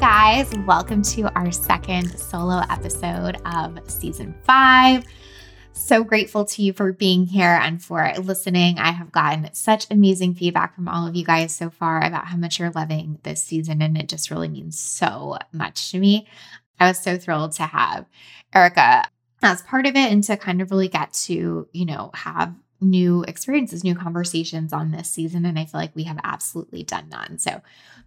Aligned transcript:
Guys, 0.00 0.52
welcome 0.66 1.00
to 1.02 1.22
our 1.34 1.50
second 1.50 2.18
solo 2.18 2.60
episode 2.68 3.38
of 3.46 3.80
season 3.90 4.34
five. 4.42 5.04
So 5.72 6.04
grateful 6.04 6.44
to 6.44 6.62
you 6.62 6.74
for 6.74 6.92
being 6.92 7.24
here 7.24 7.58
and 7.62 7.82
for 7.82 8.12
listening. 8.18 8.78
I 8.78 8.90
have 8.90 9.10
gotten 9.10 9.48
such 9.54 9.86
amazing 9.90 10.34
feedback 10.34 10.74
from 10.74 10.86
all 10.86 11.06
of 11.06 11.16
you 11.16 11.24
guys 11.24 11.56
so 11.56 11.70
far 11.70 12.04
about 12.04 12.26
how 12.26 12.36
much 12.36 12.58
you're 12.58 12.70
loving 12.70 13.18
this 13.22 13.42
season, 13.42 13.80
and 13.80 13.96
it 13.96 14.08
just 14.08 14.30
really 14.30 14.48
means 14.48 14.78
so 14.78 15.38
much 15.52 15.90
to 15.92 15.98
me. 15.98 16.28
I 16.78 16.88
was 16.88 16.98
so 16.98 17.16
thrilled 17.16 17.52
to 17.52 17.62
have 17.62 18.04
Erica 18.54 19.04
as 19.42 19.62
part 19.62 19.86
of 19.86 19.96
it 19.96 20.12
and 20.12 20.22
to 20.24 20.36
kind 20.36 20.60
of 20.60 20.70
really 20.70 20.88
get 20.88 21.14
to, 21.24 21.68
you 21.72 21.86
know, 21.86 22.10
have 22.12 22.54
new 22.80 23.22
experiences, 23.26 23.84
new 23.84 23.94
conversations 23.94 24.72
on 24.72 24.90
this 24.90 25.10
season. 25.10 25.44
And 25.44 25.58
I 25.58 25.64
feel 25.64 25.80
like 25.80 25.94
we 25.94 26.04
have 26.04 26.18
absolutely 26.22 26.82
done 26.82 27.08
none. 27.08 27.38
So 27.38 27.62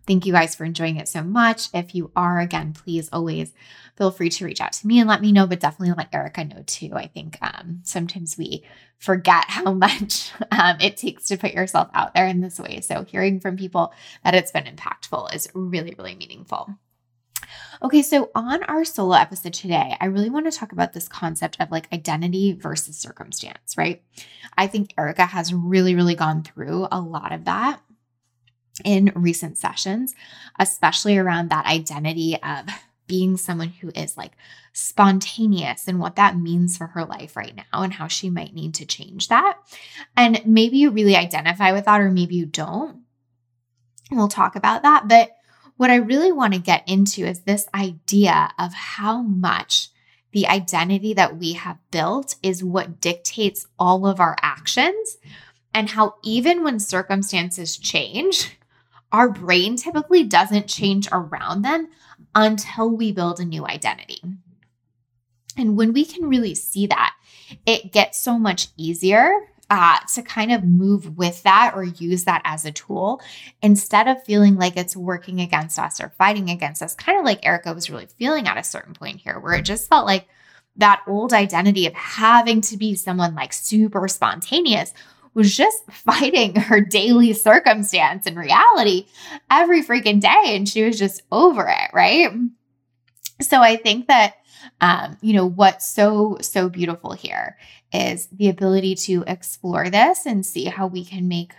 thank 0.07 0.25
you 0.25 0.33
guys 0.33 0.55
for 0.55 0.63
enjoying 0.63 0.97
it 0.97 1.07
so 1.07 1.23
much. 1.23 1.69
If 1.73 1.95
you 1.95 2.11
are, 2.15 2.39
again, 2.39 2.73
please 2.73 3.09
always 3.11 3.53
feel 3.97 4.11
free 4.11 4.29
to 4.29 4.45
reach 4.45 4.61
out 4.61 4.73
to 4.73 4.87
me 4.87 4.99
and 4.99 5.09
let 5.09 5.21
me 5.21 5.31
know, 5.31 5.47
but 5.47 5.59
definitely 5.59 5.93
let 5.97 6.13
Erica 6.13 6.45
know 6.45 6.63
too. 6.65 6.91
I 6.93 7.07
think 7.07 7.37
um, 7.41 7.81
sometimes 7.83 8.37
we 8.37 8.63
forget 8.97 9.45
how 9.47 9.73
much 9.73 10.31
um, 10.51 10.77
it 10.79 10.97
takes 10.97 11.25
to 11.27 11.37
put 11.37 11.53
yourself 11.53 11.89
out 11.93 12.13
there 12.13 12.27
in 12.27 12.41
this 12.41 12.59
way. 12.59 12.81
So 12.81 13.03
hearing 13.03 13.39
from 13.39 13.57
people 13.57 13.93
that 14.23 14.35
it's 14.35 14.51
been 14.51 14.65
impactful 14.65 15.33
is 15.33 15.49
really, 15.53 15.95
really 15.97 16.15
meaningful. 16.15 16.75
Okay, 17.81 18.01
so 18.01 18.29
on 18.35 18.63
our 18.63 18.83
solo 18.83 19.15
episode 19.15 19.53
today, 19.53 19.95
I 19.99 20.05
really 20.05 20.29
want 20.29 20.51
to 20.51 20.57
talk 20.57 20.71
about 20.71 20.93
this 20.93 21.07
concept 21.07 21.57
of 21.59 21.71
like 21.71 21.91
identity 21.93 22.53
versus 22.53 22.97
circumstance, 22.97 23.77
right? 23.77 24.03
I 24.57 24.67
think 24.67 24.93
Erica 24.97 25.25
has 25.25 25.53
really, 25.53 25.95
really 25.95 26.15
gone 26.15 26.43
through 26.43 26.87
a 26.91 26.99
lot 26.99 27.31
of 27.31 27.45
that 27.45 27.81
in 28.83 29.11
recent 29.15 29.57
sessions, 29.57 30.13
especially 30.57 31.17
around 31.17 31.49
that 31.49 31.65
identity 31.65 32.37
of 32.41 32.67
being 33.07 33.37
someone 33.37 33.69
who 33.69 33.91
is 33.95 34.15
like 34.15 34.33
spontaneous 34.71 35.87
and 35.87 35.99
what 35.99 36.15
that 36.15 36.37
means 36.37 36.77
for 36.77 36.87
her 36.87 37.03
life 37.05 37.35
right 37.35 37.55
now 37.55 37.81
and 37.81 37.93
how 37.93 38.07
she 38.07 38.29
might 38.29 38.53
need 38.53 38.75
to 38.75 38.85
change 38.85 39.27
that. 39.29 39.57
And 40.15 40.41
maybe 40.45 40.77
you 40.77 40.91
really 40.91 41.15
identify 41.15 41.71
with 41.71 41.85
that, 41.85 42.01
or 42.01 42.11
maybe 42.11 42.35
you 42.35 42.45
don't. 42.45 43.01
We'll 44.11 44.27
talk 44.27 44.55
about 44.55 44.83
that. 44.83 45.07
But 45.07 45.31
what 45.79 45.89
I 45.89 45.95
really 45.95 46.33
want 46.33 46.53
to 46.53 46.59
get 46.59 46.83
into 46.89 47.25
is 47.25 47.39
this 47.39 47.65
idea 47.73 48.51
of 48.59 48.73
how 48.73 49.21
much 49.21 49.87
the 50.33 50.45
identity 50.45 51.13
that 51.13 51.37
we 51.37 51.53
have 51.53 51.77
built 51.89 52.35
is 52.43 52.61
what 52.61 52.99
dictates 52.99 53.65
all 53.79 54.05
of 54.05 54.19
our 54.19 54.35
actions, 54.41 55.17
and 55.73 55.91
how 55.91 56.15
even 56.21 56.65
when 56.65 56.81
circumstances 56.81 57.77
change, 57.77 58.57
our 59.13 59.29
brain 59.29 59.77
typically 59.77 60.25
doesn't 60.25 60.67
change 60.67 61.07
around 61.13 61.61
them 61.61 61.87
until 62.35 62.89
we 62.89 63.13
build 63.13 63.39
a 63.39 63.45
new 63.45 63.65
identity. 63.65 64.21
And 65.55 65.77
when 65.77 65.93
we 65.93 66.03
can 66.03 66.27
really 66.27 66.55
see 66.55 66.87
that, 66.87 67.13
it 67.65 67.93
gets 67.93 68.21
so 68.21 68.37
much 68.37 68.67
easier 68.75 69.31
uh, 69.69 69.99
to 70.13 70.23
kind 70.23 70.51
of 70.51 70.63
move 70.63 71.17
with 71.17 71.43
that 71.43 71.73
or 71.75 71.83
use 71.83 72.23
that 72.23 72.41
as 72.43 72.65
a 72.65 72.71
tool 72.71 73.21
instead 73.61 74.07
of 74.07 74.23
feeling 74.23 74.55
like 74.55 74.75
it's 74.75 74.95
working 74.95 75.39
against 75.39 75.77
us 75.77 76.01
or 76.01 76.09
fighting 76.17 76.49
against 76.49 76.81
us, 76.81 76.95
kind 76.95 77.19
of 77.19 77.25
like 77.25 77.45
Erica 77.45 77.73
was 77.73 77.89
really 77.89 78.07
feeling 78.17 78.47
at 78.47 78.57
a 78.57 78.63
certain 78.63 78.93
point 78.93 79.21
here, 79.21 79.39
where 79.39 79.53
it 79.53 79.65
just 79.65 79.87
felt 79.87 80.05
like 80.05 80.27
that 80.77 81.03
old 81.07 81.33
identity 81.33 81.85
of 81.85 81.93
having 81.93 82.61
to 82.61 82.77
be 82.77 82.95
someone 82.95 83.35
like 83.35 83.53
super 83.53 84.07
spontaneous 84.07 84.93
was 85.33 85.55
just 85.55 85.83
fighting 85.91 86.55
her 86.55 86.81
daily 86.81 87.33
circumstance 87.33 88.25
and 88.25 88.37
reality 88.37 89.05
every 89.51 89.83
freaking 89.83 90.19
day. 90.19 90.55
And 90.55 90.67
she 90.67 90.83
was 90.83 90.97
just 90.97 91.21
over 91.31 91.67
it, 91.67 91.91
right? 91.93 92.31
So 93.41 93.61
I 93.61 93.75
think 93.77 94.07
that 94.07 94.35
um, 94.81 95.17
you 95.21 95.33
know, 95.33 95.45
what's 95.45 95.89
so, 95.89 96.37
so 96.41 96.69
beautiful 96.69 97.13
here 97.13 97.57
is 97.93 98.27
the 98.27 98.49
ability 98.49 98.95
to 98.95 99.23
explore 99.27 99.89
this 99.89 100.25
and 100.25 100.45
see 100.45 100.65
how 100.65 100.87
we 100.87 101.03
can 101.03 101.27
make 101.27 101.53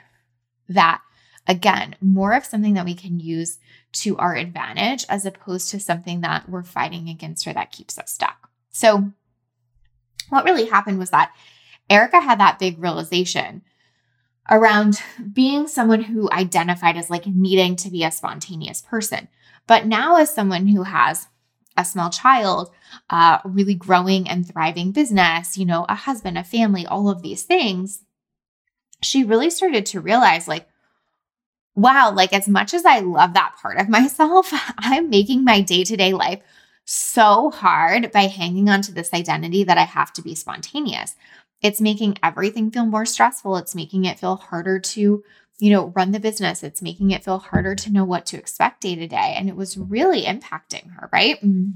that, 0.68 1.02
again, 1.46 1.96
more 2.00 2.32
of 2.34 2.44
something 2.44 2.74
that 2.74 2.84
we 2.84 2.94
can 2.94 3.18
use 3.20 3.58
to 3.92 4.16
our 4.18 4.34
advantage 4.34 5.04
as 5.08 5.26
opposed 5.26 5.70
to 5.70 5.80
something 5.80 6.20
that 6.20 6.48
we're 6.48 6.62
fighting 6.62 7.08
against 7.08 7.46
or 7.46 7.52
that 7.52 7.72
keeps 7.72 7.98
us 7.98 8.12
stuck. 8.12 8.50
So, 8.70 9.12
what 10.28 10.44
really 10.44 10.66
happened 10.66 10.98
was 10.98 11.10
that 11.10 11.32
Erica 11.88 12.20
had 12.20 12.38
that 12.38 12.60
big 12.60 12.78
realization 12.78 13.62
around 14.48 15.02
being 15.32 15.66
someone 15.66 16.02
who 16.02 16.30
identified 16.30 16.96
as 16.96 17.10
like 17.10 17.26
needing 17.26 17.76
to 17.76 17.90
be 17.90 18.04
a 18.04 18.10
spontaneous 18.10 18.82
person. 18.82 19.28
But 19.66 19.86
now, 19.86 20.16
as 20.16 20.32
someone 20.32 20.68
who 20.68 20.84
has 20.84 21.28
a 21.80 21.84
small 21.84 22.10
child, 22.10 22.70
uh, 23.08 23.38
really 23.44 23.74
growing 23.74 24.28
and 24.28 24.46
thriving 24.46 24.92
business, 24.92 25.58
you 25.58 25.64
know, 25.64 25.86
a 25.88 25.94
husband, 25.94 26.38
a 26.38 26.44
family, 26.44 26.86
all 26.86 27.08
of 27.08 27.22
these 27.22 27.42
things, 27.42 28.04
she 29.02 29.24
really 29.24 29.50
started 29.50 29.86
to 29.86 30.00
realize 30.00 30.46
like, 30.46 30.68
wow, 31.74 32.12
like 32.12 32.32
as 32.32 32.48
much 32.48 32.74
as 32.74 32.84
I 32.84 33.00
love 33.00 33.34
that 33.34 33.56
part 33.60 33.78
of 33.78 33.88
myself, 33.98 34.50
I'm 34.78 35.10
making 35.10 35.44
my 35.44 35.60
day 35.60 35.84
to 35.84 35.96
day 35.96 36.12
life 36.12 36.42
so 36.84 37.50
hard 37.50 38.10
by 38.12 38.22
hanging 38.22 38.68
on 38.68 38.82
to 38.82 38.92
this 38.92 39.14
identity 39.14 39.64
that 39.64 39.78
I 39.78 39.84
have 39.84 40.12
to 40.14 40.22
be 40.22 40.34
spontaneous. 40.34 41.14
It's 41.62 41.80
making 41.80 42.18
everything 42.22 42.70
feel 42.70 42.86
more 42.86 43.06
stressful. 43.06 43.56
It's 43.56 43.74
making 43.74 44.06
it 44.06 44.18
feel 44.18 44.36
harder 44.36 44.78
to 44.80 45.22
you 45.60 45.70
know, 45.70 45.88
run 45.88 46.12
the 46.12 46.20
business. 46.20 46.62
It's 46.62 46.82
making 46.82 47.10
it 47.10 47.24
feel 47.24 47.38
harder 47.38 47.74
to 47.74 47.92
know 47.92 48.04
what 48.04 48.26
to 48.26 48.38
expect 48.38 48.80
day 48.80 48.94
to 48.96 49.06
day. 49.06 49.34
And 49.36 49.48
it 49.48 49.56
was 49.56 49.76
really 49.76 50.22
impacting 50.22 50.90
her, 50.94 51.08
right? 51.12 51.40
Mm. 51.42 51.74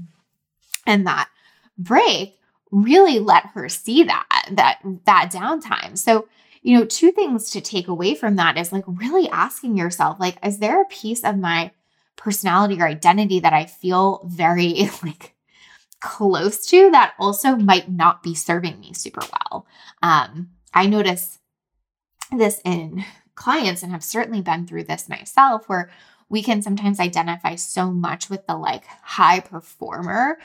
And 0.87 1.07
that 1.07 1.29
break 1.77 2.37
really 2.71 3.19
let 3.19 3.45
her 3.47 3.69
see 3.69 4.03
that, 4.03 4.49
that, 4.51 4.79
that 5.05 5.31
downtime. 5.31 5.97
So, 5.97 6.27
you 6.61 6.77
know, 6.77 6.85
two 6.85 7.11
things 7.11 7.51
to 7.51 7.61
take 7.61 7.87
away 7.87 8.15
from 8.15 8.37
that 8.37 8.57
is 8.57 8.73
like 8.73 8.83
really 8.87 9.29
asking 9.29 9.77
yourself, 9.77 10.19
like, 10.19 10.37
is 10.43 10.57
there 10.57 10.81
a 10.81 10.85
piece 10.85 11.23
of 11.23 11.37
my 11.37 11.71
personality 12.15 12.81
or 12.81 12.87
identity 12.87 13.39
that 13.39 13.53
I 13.53 13.65
feel 13.65 14.21
very 14.25 14.89
like 15.03 15.35
close 16.01 16.65
to 16.67 16.91
that 16.91 17.13
also 17.19 17.55
might 17.55 17.89
not 17.89 18.23
be 18.23 18.33
serving 18.33 18.79
me 18.79 18.93
super 18.93 19.21
well? 19.21 19.67
Um, 20.01 20.49
I 20.73 20.87
notice 20.87 21.37
this 22.31 22.61
in 22.65 23.05
clients 23.35 23.83
and 23.83 23.91
have 23.91 24.03
certainly 24.03 24.41
been 24.41 24.65
through 24.65 24.83
this 24.83 25.09
myself 25.09 25.67
where 25.67 25.89
we 26.29 26.41
can 26.41 26.61
sometimes 26.61 26.99
identify 26.99 27.55
so 27.55 27.91
much 27.91 28.29
with 28.29 28.45
the 28.47 28.55
like 28.55 28.85
high 29.03 29.39
performer 29.39 30.37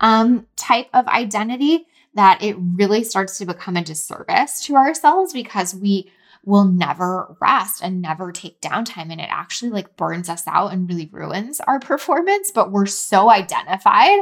um, 0.00 0.46
type 0.56 0.88
of 0.92 1.06
identity 1.08 1.86
that 2.14 2.42
it 2.42 2.56
really 2.58 3.02
starts 3.02 3.38
to 3.38 3.46
become 3.46 3.76
a 3.76 3.82
disservice 3.82 4.64
to 4.64 4.76
ourselves 4.76 5.32
because 5.32 5.74
we 5.74 6.10
will 6.44 6.64
never 6.64 7.36
rest 7.40 7.82
and 7.82 8.02
never 8.02 8.30
take 8.30 8.60
downtime 8.60 9.10
and 9.10 9.20
it 9.20 9.28
actually 9.30 9.70
like 9.70 9.96
burns 9.96 10.28
us 10.28 10.46
out 10.46 10.72
and 10.72 10.88
really 10.88 11.08
ruins 11.10 11.60
our 11.60 11.80
performance 11.80 12.50
but 12.50 12.70
we're 12.70 12.86
so 12.86 13.30
identified 13.30 14.20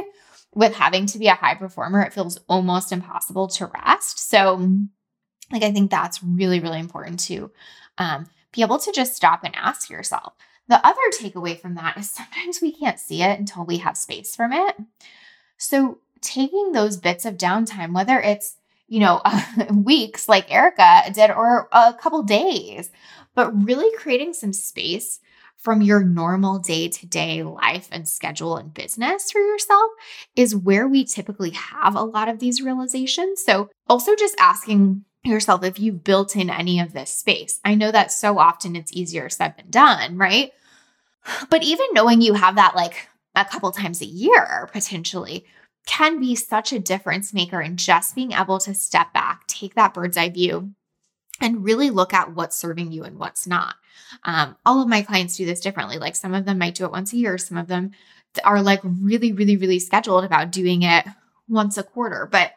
with 0.55 0.73
having 0.73 1.05
to 1.05 1.19
be 1.19 1.27
a 1.27 1.35
high 1.35 1.55
performer 1.55 2.01
it 2.01 2.13
feels 2.13 2.39
almost 2.47 2.91
impossible 2.91 3.47
to 3.47 3.65
rest. 3.65 4.29
So 4.29 4.77
like 5.51 5.63
i 5.63 5.71
think 5.71 5.91
that's 5.91 6.23
really 6.23 6.59
really 6.59 6.79
important 6.79 7.19
to 7.19 7.51
um, 7.97 8.27
be 8.51 8.61
able 8.61 8.79
to 8.79 8.91
just 8.91 9.15
stop 9.15 9.43
and 9.43 9.55
ask 9.55 9.89
yourself. 9.89 10.33
The 10.67 10.85
other 10.85 11.01
takeaway 11.11 11.59
from 11.59 11.75
that 11.75 11.97
is 11.97 12.09
sometimes 12.11 12.61
we 12.61 12.71
can't 12.71 12.99
see 12.99 13.21
it 13.21 13.39
until 13.39 13.65
we 13.65 13.77
have 13.77 13.97
space 13.97 14.35
from 14.35 14.53
it. 14.53 14.75
So, 15.57 15.99
taking 16.21 16.71
those 16.71 16.95
bits 16.95 17.25
of 17.25 17.37
downtime, 17.37 17.93
whether 17.93 18.19
it's 18.19 18.55
you 18.87 18.99
know, 18.99 19.21
weeks 19.73 20.29
like 20.29 20.51
Erica 20.53 21.11
did, 21.13 21.31
or 21.31 21.67
a 21.71 21.93
couple 21.93 22.21
days, 22.23 22.91
but 23.33 23.51
really 23.65 23.95
creating 23.97 24.33
some 24.33 24.53
space 24.53 25.19
from 25.57 25.81
your 25.81 26.03
normal 26.03 26.59
day 26.59 26.89
to 26.89 27.05
day 27.07 27.41
life 27.41 27.87
and 27.91 28.07
schedule 28.07 28.57
and 28.57 28.73
business 28.73 29.31
for 29.31 29.39
yourself 29.39 29.91
is 30.35 30.55
where 30.55 30.87
we 30.87 31.05
typically 31.05 31.51
have 31.51 31.95
a 31.95 32.03
lot 32.03 32.27
of 32.27 32.39
these 32.39 32.61
realizations. 32.61 33.43
So, 33.43 33.69
also 33.87 34.15
just 34.15 34.35
asking 34.39 35.05
yourself 35.23 35.63
if 35.63 35.79
you've 35.79 36.03
built 36.03 36.35
in 36.35 36.49
any 36.49 36.79
of 36.79 36.93
this 36.93 37.09
space. 37.09 37.59
I 37.63 37.75
know 37.75 37.91
that 37.91 38.11
so 38.11 38.37
often 38.37 38.75
it's 38.75 38.93
easier 38.93 39.29
said 39.29 39.55
than 39.57 39.69
done, 39.69 40.17
right? 40.17 40.51
But 41.49 41.63
even 41.63 41.87
knowing 41.93 42.21
you 42.21 42.33
have 42.33 42.55
that 42.55 42.75
like 42.75 43.07
a 43.35 43.45
couple 43.45 43.71
times 43.71 44.01
a 44.01 44.05
year 44.05 44.69
potentially 44.71 45.45
can 45.85 46.19
be 46.19 46.35
such 46.35 46.71
a 46.71 46.79
difference 46.79 47.33
maker 47.33 47.61
in 47.61 47.77
just 47.77 48.15
being 48.15 48.31
able 48.33 48.59
to 48.59 48.73
step 48.73 49.13
back, 49.13 49.47
take 49.47 49.75
that 49.75 49.93
bird's 49.93 50.17
eye 50.17 50.29
view, 50.29 50.73
and 51.41 51.63
really 51.63 51.89
look 51.89 52.13
at 52.13 52.33
what's 52.35 52.55
serving 52.57 52.91
you 52.91 53.03
and 53.03 53.17
what's 53.17 53.47
not. 53.47 53.75
Um, 54.23 54.55
all 54.65 54.81
of 54.81 54.87
my 54.87 55.01
clients 55.01 55.37
do 55.37 55.45
this 55.45 55.59
differently. 55.59 55.97
Like 55.97 56.15
some 56.15 56.33
of 56.33 56.45
them 56.45 56.57
might 56.57 56.75
do 56.75 56.85
it 56.85 56.91
once 56.91 57.11
a 57.13 57.17
year, 57.17 57.37
some 57.37 57.57
of 57.57 57.67
them 57.67 57.91
are 58.43 58.61
like 58.61 58.81
really, 58.83 59.33
really, 59.33 59.57
really 59.57 59.79
scheduled 59.79 60.23
about 60.23 60.51
doing 60.51 60.83
it 60.83 61.05
once 61.47 61.77
a 61.77 61.83
quarter. 61.83 62.27
But 62.31 62.53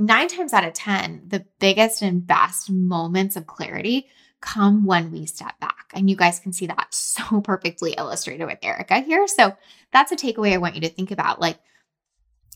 nine 0.00 0.28
times 0.28 0.52
out 0.52 0.64
of 0.64 0.72
10, 0.72 1.24
the 1.28 1.44
biggest 1.58 2.02
and 2.02 2.26
best 2.26 2.70
moments 2.70 3.36
of 3.36 3.46
clarity 3.46 4.08
come 4.40 4.86
when 4.86 5.12
we 5.12 5.26
step 5.26 5.58
back. 5.60 5.90
And 5.94 6.08
you 6.08 6.16
guys 6.16 6.40
can 6.40 6.52
see 6.52 6.66
that 6.66 6.88
so 6.94 7.40
perfectly 7.40 7.92
illustrated 7.92 8.46
with 8.46 8.58
Erica 8.62 9.00
here. 9.00 9.26
So 9.28 9.56
that's 9.92 10.12
a 10.12 10.16
takeaway 10.16 10.52
I 10.52 10.58
want 10.58 10.74
you 10.74 10.80
to 10.82 10.88
think 10.88 11.10
about. 11.10 11.40
Like, 11.40 11.58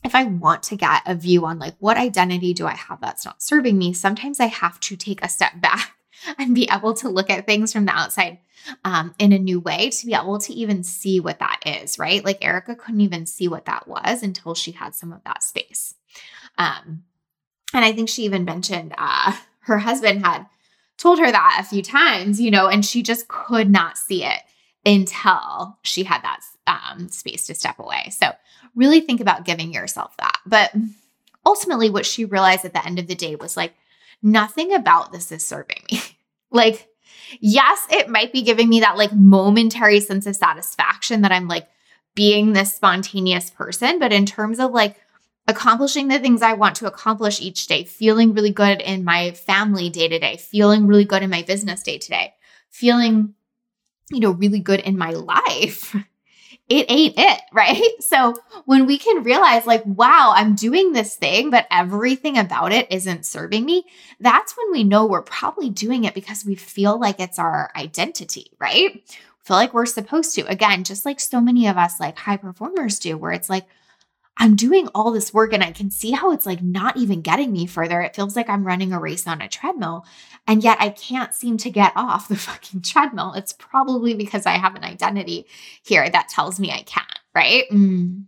if 0.04 0.14
I 0.14 0.24
want 0.24 0.62
to 0.64 0.76
get 0.76 1.02
a 1.06 1.14
view 1.14 1.46
on 1.46 1.58
like 1.58 1.74
what 1.78 1.96
identity 1.96 2.52
do 2.52 2.66
I 2.66 2.74
have 2.74 3.00
that's 3.00 3.24
not 3.24 3.42
serving 3.42 3.78
me, 3.78 3.94
sometimes 3.94 4.38
I 4.38 4.46
have 4.46 4.78
to 4.80 4.96
take 4.96 5.24
a 5.24 5.28
step 5.28 5.52
back 5.60 5.92
and 6.38 6.54
be 6.54 6.68
able 6.70 6.94
to 6.94 7.08
look 7.08 7.30
at 7.30 7.46
things 7.46 7.72
from 7.72 7.86
the 7.86 7.92
outside 7.92 8.38
um, 8.84 9.14
in 9.18 9.32
a 9.32 9.38
new 9.38 9.60
way 9.60 9.90
to 9.90 10.06
be 10.06 10.14
able 10.14 10.38
to 10.38 10.52
even 10.52 10.82
see 10.82 11.20
what 11.20 11.38
that 11.38 11.60
is, 11.66 11.98
right? 11.98 12.24
Like 12.24 12.44
Erica 12.44 12.74
couldn't 12.76 13.00
even 13.00 13.26
see 13.26 13.48
what 13.48 13.66
that 13.66 13.88
was 13.88 14.22
until 14.22 14.54
she 14.54 14.72
had 14.72 14.94
some 14.94 15.12
of 15.12 15.22
that 15.24 15.42
space. 15.42 15.94
Um, 16.56 17.04
and 17.74 17.84
I 17.84 17.92
think 17.92 18.08
she 18.08 18.24
even 18.24 18.44
mentioned 18.44 18.94
uh, 18.96 19.36
her 19.60 19.78
husband 19.78 20.24
had 20.24 20.46
told 20.96 21.18
her 21.18 21.30
that 21.30 21.58
a 21.60 21.68
few 21.68 21.82
times, 21.82 22.40
you 22.40 22.50
know, 22.50 22.68
and 22.68 22.84
she 22.84 23.02
just 23.02 23.28
could 23.28 23.68
not 23.68 23.98
see 23.98 24.24
it 24.24 24.40
until 24.86 25.76
she 25.82 26.04
had 26.04 26.22
that 26.22 26.40
um, 26.66 27.08
space 27.08 27.46
to 27.46 27.54
step 27.54 27.78
away. 27.78 28.10
So, 28.10 28.32
really 28.74 29.00
think 29.00 29.20
about 29.20 29.44
giving 29.44 29.72
yourself 29.72 30.16
that. 30.18 30.38
But 30.46 30.72
ultimately, 31.44 31.90
what 31.90 32.06
she 32.06 32.24
realized 32.24 32.64
at 32.64 32.72
the 32.72 32.84
end 32.84 32.98
of 32.98 33.06
the 33.06 33.14
day 33.14 33.34
was 33.36 33.56
like, 33.56 33.74
nothing 34.22 34.72
about 34.72 35.12
this 35.12 35.32
is 35.32 35.44
serving 35.44 35.82
me. 35.90 36.00
like, 36.50 36.88
yes, 37.40 37.86
it 37.90 38.08
might 38.08 38.32
be 38.32 38.42
giving 38.42 38.68
me 38.68 38.80
that 38.80 38.96
like 38.96 39.12
momentary 39.12 40.00
sense 40.00 40.26
of 40.26 40.36
satisfaction 40.36 41.22
that 41.22 41.32
I'm 41.32 41.48
like 41.48 41.68
being 42.14 42.52
this 42.52 42.74
spontaneous 42.74 43.50
person. 43.50 43.98
But 43.98 44.12
in 44.12 44.26
terms 44.26 44.60
of 44.60 44.72
like 44.72 44.96
accomplishing 45.46 46.08
the 46.08 46.18
things 46.18 46.42
I 46.42 46.54
want 46.54 46.76
to 46.76 46.86
accomplish 46.86 47.40
each 47.40 47.66
day, 47.66 47.84
feeling 47.84 48.32
really 48.32 48.50
good 48.50 48.80
in 48.80 49.04
my 49.04 49.32
family 49.32 49.90
day 49.90 50.08
to 50.08 50.18
day, 50.18 50.36
feeling 50.36 50.86
really 50.86 51.04
good 51.04 51.22
in 51.22 51.30
my 51.30 51.42
business 51.42 51.82
day 51.82 51.98
to 51.98 52.08
day, 52.08 52.34
feeling, 52.70 53.34
you 54.10 54.20
know, 54.20 54.30
really 54.30 54.60
good 54.60 54.80
in 54.80 54.96
my 54.96 55.10
life. 55.10 55.94
It 56.66 56.86
ain't 56.88 57.14
it, 57.18 57.40
right? 57.52 57.90
So 58.00 58.36
when 58.64 58.86
we 58.86 58.96
can 58.96 59.22
realize, 59.22 59.66
like, 59.66 59.84
wow, 59.84 60.32
I'm 60.34 60.54
doing 60.54 60.92
this 60.92 61.14
thing, 61.14 61.50
but 61.50 61.66
everything 61.70 62.38
about 62.38 62.72
it 62.72 62.90
isn't 62.90 63.26
serving 63.26 63.64
me, 63.64 63.84
that's 64.20 64.56
when 64.56 64.72
we 64.72 64.84
know 64.84 65.04
we're 65.04 65.22
probably 65.22 65.68
doing 65.68 66.04
it 66.04 66.14
because 66.14 66.44
we 66.44 66.54
feel 66.54 66.98
like 66.98 67.20
it's 67.20 67.38
our 67.38 67.70
identity, 67.76 68.50
right? 68.58 69.02
Feel 69.42 69.56
like 69.56 69.74
we're 69.74 69.84
supposed 69.84 70.34
to. 70.36 70.42
Again, 70.42 70.84
just 70.84 71.04
like 71.04 71.20
so 71.20 71.38
many 71.38 71.66
of 71.66 71.76
us, 71.76 72.00
like 72.00 72.16
high 72.16 72.38
performers 72.38 72.98
do, 72.98 73.18
where 73.18 73.32
it's 73.32 73.50
like, 73.50 73.66
I'm 74.36 74.56
doing 74.56 74.88
all 74.94 75.12
this 75.12 75.32
work 75.32 75.52
and 75.52 75.62
I 75.62 75.70
can 75.70 75.90
see 75.90 76.10
how 76.10 76.32
it's 76.32 76.46
like 76.46 76.62
not 76.62 76.96
even 76.96 77.22
getting 77.22 77.52
me 77.52 77.66
further. 77.66 78.00
It 78.00 78.16
feels 78.16 78.34
like 78.34 78.48
I'm 78.48 78.66
running 78.66 78.92
a 78.92 78.98
race 78.98 79.26
on 79.26 79.40
a 79.40 79.48
treadmill. 79.48 80.04
And 80.46 80.62
yet 80.62 80.78
I 80.80 80.88
can't 80.90 81.32
seem 81.32 81.56
to 81.58 81.70
get 81.70 81.92
off 81.94 82.28
the 82.28 82.36
fucking 82.36 82.82
treadmill. 82.82 83.32
It's 83.34 83.52
probably 83.52 84.14
because 84.14 84.46
I 84.46 84.52
have 84.52 84.74
an 84.74 84.84
identity 84.84 85.46
here 85.84 86.08
that 86.08 86.28
tells 86.28 86.58
me 86.58 86.72
I 86.72 86.82
can't, 86.82 87.18
right? 87.34 87.64
Mm. 87.70 88.24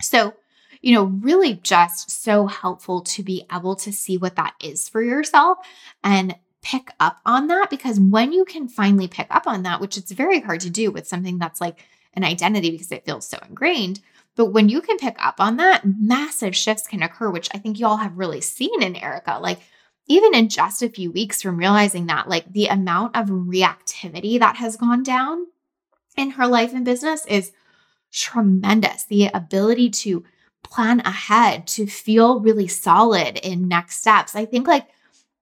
So, 0.00 0.34
you 0.80 0.94
know, 0.94 1.04
really 1.04 1.54
just 1.54 2.10
so 2.10 2.46
helpful 2.46 3.00
to 3.00 3.24
be 3.24 3.44
able 3.52 3.74
to 3.76 3.92
see 3.92 4.16
what 4.16 4.36
that 4.36 4.54
is 4.62 4.88
for 4.88 5.02
yourself 5.02 5.58
and 6.04 6.36
pick 6.62 6.90
up 7.00 7.18
on 7.26 7.48
that 7.48 7.70
because 7.70 7.98
when 7.98 8.32
you 8.32 8.44
can 8.44 8.68
finally 8.68 9.08
pick 9.08 9.26
up 9.30 9.48
on 9.48 9.64
that, 9.64 9.80
which 9.80 9.96
it's 9.96 10.12
very 10.12 10.40
hard 10.40 10.60
to 10.60 10.70
do 10.70 10.92
with 10.92 11.08
something 11.08 11.38
that's 11.38 11.60
like 11.60 11.84
an 12.14 12.24
identity 12.24 12.70
because 12.70 12.92
it 12.92 13.04
feels 13.04 13.26
so 13.26 13.38
ingrained 13.48 14.00
but 14.38 14.52
when 14.52 14.68
you 14.68 14.80
can 14.80 14.98
pick 14.98 15.16
up 15.18 15.40
on 15.40 15.56
that, 15.56 15.82
massive 15.84 16.54
shifts 16.54 16.86
can 16.86 17.02
occur, 17.02 17.28
which 17.28 17.48
I 17.52 17.58
think 17.58 17.78
you 17.78 17.86
all 17.88 17.96
have 17.96 18.16
really 18.16 18.40
seen 18.40 18.82
in 18.82 18.94
Erica. 18.94 19.40
Like, 19.42 19.58
even 20.06 20.32
in 20.32 20.48
just 20.48 20.80
a 20.80 20.88
few 20.88 21.10
weeks 21.10 21.42
from 21.42 21.56
realizing 21.58 22.06
that, 22.06 22.28
like, 22.28 22.50
the 22.52 22.68
amount 22.68 23.16
of 23.16 23.26
reactivity 23.26 24.38
that 24.38 24.54
has 24.54 24.76
gone 24.76 25.02
down 25.02 25.48
in 26.16 26.30
her 26.30 26.46
life 26.46 26.72
and 26.72 26.84
business 26.84 27.26
is 27.26 27.50
tremendous. 28.12 29.04
The 29.04 29.26
ability 29.26 29.90
to 29.90 30.22
plan 30.62 31.00
ahead, 31.00 31.66
to 31.66 31.88
feel 31.88 32.40
really 32.40 32.68
solid 32.68 33.38
in 33.38 33.66
next 33.66 33.98
steps. 33.98 34.36
I 34.36 34.44
think, 34.44 34.68
like, 34.68 34.86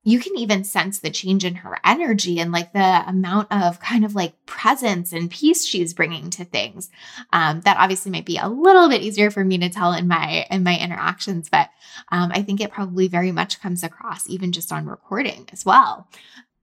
you 0.06 0.20
can 0.20 0.38
even 0.38 0.62
sense 0.62 1.00
the 1.00 1.10
change 1.10 1.44
in 1.44 1.56
her 1.56 1.78
energy 1.84 2.38
and 2.38 2.52
like 2.52 2.72
the 2.72 3.02
amount 3.08 3.50
of 3.50 3.80
kind 3.80 4.04
of 4.04 4.14
like 4.14 4.34
presence 4.46 5.12
and 5.12 5.32
peace 5.32 5.66
she's 5.66 5.92
bringing 5.92 6.30
to 6.30 6.44
things. 6.44 6.90
Um, 7.32 7.60
that 7.62 7.76
obviously 7.76 8.12
might 8.12 8.24
be 8.24 8.38
a 8.38 8.48
little 8.48 8.88
bit 8.88 9.02
easier 9.02 9.32
for 9.32 9.44
me 9.44 9.58
to 9.58 9.68
tell 9.68 9.92
in 9.92 10.06
my 10.06 10.46
in 10.48 10.62
my 10.62 10.78
interactions 10.78 11.48
but 11.48 11.70
um, 12.12 12.30
i 12.32 12.40
think 12.40 12.60
it 12.60 12.70
probably 12.70 13.08
very 13.08 13.32
much 13.32 13.60
comes 13.60 13.82
across 13.82 14.30
even 14.30 14.52
just 14.52 14.72
on 14.72 14.86
recording 14.86 15.48
as 15.52 15.64
well. 15.64 16.08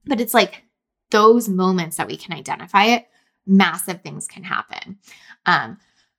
But 0.06 0.22
it's 0.22 0.32
like 0.32 0.64
those 1.10 1.46
moments 1.46 1.98
that 1.98 2.08
we 2.08 2.16
can 2.16 2.34
identify 2.34 2.84
it 2.86 3.06
massive 3.46 4.00
things 4.00 4.26
can 4.26 4.44
happen. 4.44 4.98
Um, 5.44 5.76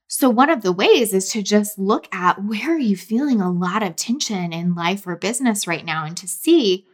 so, 0.08 0.30
one 0.30 0.52
of 0.52 0.62
the 0.62 0.72
ways 0.72 1.12
is 1.12 1.32
to 1.32 1.42
just 1.42 1.80
look 1.80 2.08
at 2.14 2.44
where 2.44 2.76
are 2.76 2.80
you 2.80 2.96
feeling 2.96 3.42
a 3.42 3.52
lot 3.52 3.82
of 3.82 3.96
tension 3.96 4.54
in 4.54 4.76
life 4.76 5.08
or 5.08 5.16
business 5.16 5.66
right 5.66 5.84
now 5.84 6.06
and 6.06 6.16
to 6.18 6.28
see 6.28 6.86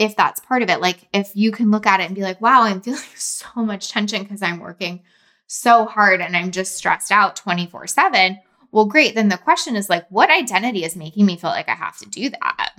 if 0.00 0.16
that's 0.16 0.40
part 0.40 0.62
of 0.62 0.70
it. 0.70 0.80
Like 0.80 1.06
if 1.12 1.30
you 1.34 1.52
can 1.52 1.70
look 1.70 1.86
at 1.86 2.00
it 2.00 2.06
and 2.06 2.14
be 2.14 2.22
like, 2.22 2.40
wow, 2.40 2.62
I'm 2.62 2.80
feeling 2.80 3.00
so 3.14 3.46
much 3.56 3.90
tension 3.90 4.22
because 4.22 4.42
I'm 4.42 4.58
working 4.58 5.02
so 5.46 5.84
hard 5.84 6.20
and 6.20 6.36
I'm 6.36 6.50
just 6.50 6.76
stressed 6.76 7.12
out 7.12 7.36
24 7.36 7.86
7. 7.86 8.40
Well, 8.72 8.86
great. 8.86 9.14
Then 9.14 9.28
the 9.28 9.36
question 9.36 9.76
is 9.76 9.90
like, 9.90 10.06
what 10.10 10.30
identity 10.30 10.84
is 10.84 10.96
making 10.96 11.26
me 11.26 11.36
feel 11.36 11.50
like 11.50 11.68
I 11.68 11.74
have 11.74 11.98
to 11.98 12.08
do 12.08 12.30
that? 12.30 12.74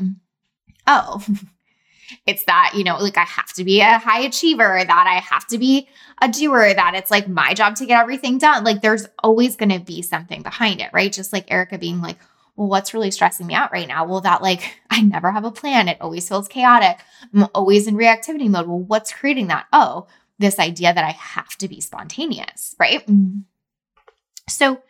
Oh, 0.87 1.23
it's 2.25 2.45
that, 2.45 2.73
you 2.75 2.83
know, 2.83 2.97
like 2.97 3.17
I 3.17 3.23
have 3.23 3.53
to 3.53 3.63
be 3.63 3.81
a 3.81 3.99
high 3.99 4.21
achiever, 4.21 4.83
that 4.83 5.05
I 5.07 5.19
have 5.19 5.45
to 5.47 5.59
be 5.59 5.87
a 6.21 6.27
doer, 6.27 6.73
that 6.73 6.95
it's 6.95 7.11
like 7.11 7.27
my 7.27 7.53
job 7.53 7.75
to 7.75 7.85
get 7.85 8.01
everything 8.01 8.39
done. 8.39 8.63
Like 8.63 8.81
there's 8.81 9.05
always 9.23 9.55
going 9.57 9.69
to 9.69 9.79
be 9.79 10.01
something 10.01 10.41
behind 10.41 10.81
it, 10.81 10.89
right? 10.91 11.13
Just 11.13 11.33
like 11.33 11.51
Erica 11.51 11.77
being 11.77 12.01
like, 12.01 12.17
well, 12.55 12.67
what's 12.67 12.93
really 12.93 13.11
stressing 13.11 13.47
me 13.47 13.53
out 13.53 13.71
right 13.71 13.87
now? 13.87 14.05
Well, 14.05 14.21
that 14.21 14.41
like 14.41 14.79
I 14.89 15.01
never 15.01 15.31
have 15.31 15.45
a 15.45 15.51
plan. 15.51 15.87
It 15.87 16.01
always 16.01 16.27
feels 16.27 16.47
chaotic. 16.47 16.99
I'm 17.33 17.47
always 17.53 17.87
in 17.87 17.95
reactivity 17.95 18.49
mode. 18.49 18.67
Well, 18.67 18.79
what's 18.79 19.13
creating 19.13 19.47
that? 19.47 19.67
Oh, 19.73 20.07
this 20.39 20.59
idea 20.59 20.93
that 20.93 21.03
I 21.03 21.11
have 21.11 21.55
to 21.57 21.67
be 21.67 21.81
spontaneous, 21.81 22.75
right? 22.79 23.07
So, 24.49 24.81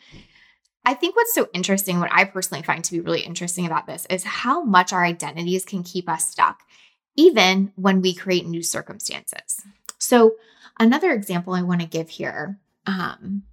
I 0.83 0.95
think 0.95 1.15
what's 1.15 1.33
so 1.33 1.47
interesting, 1.53 1.99
what 1.99 2.11
I 2.11 2.23
personally 2.23 2.63
find 2.63 2.83
to 2.83 2.91
be 2.91 3.01
really 3.01 3.21
interesting 3.21 3.67
about 3.67 3.85
this 3.85 4.07
is 4.09 4.23
how 4.23 4.63
much 4.63 4.91
our 4.91 5.03
identities 5.03 5.63
can 5.63 5.83
keep 5.83 6.09
us 6.09 6.27
stuck, 6.27 6.61
even 7.15 7.71
when 7.75 8.01
we 8.01 8.15
create 8.15 8.47
new 8.47 8.63
circumstances. 8.63 9.61
So, 9.99 10.35
another 10.79 11.11
example 11.11 11.53
I 11.53 11.61
want 11.61 11.81
to 11.81 11.87
give 11.87 12.09
here 12.09 12.59
um, 12.87 13.43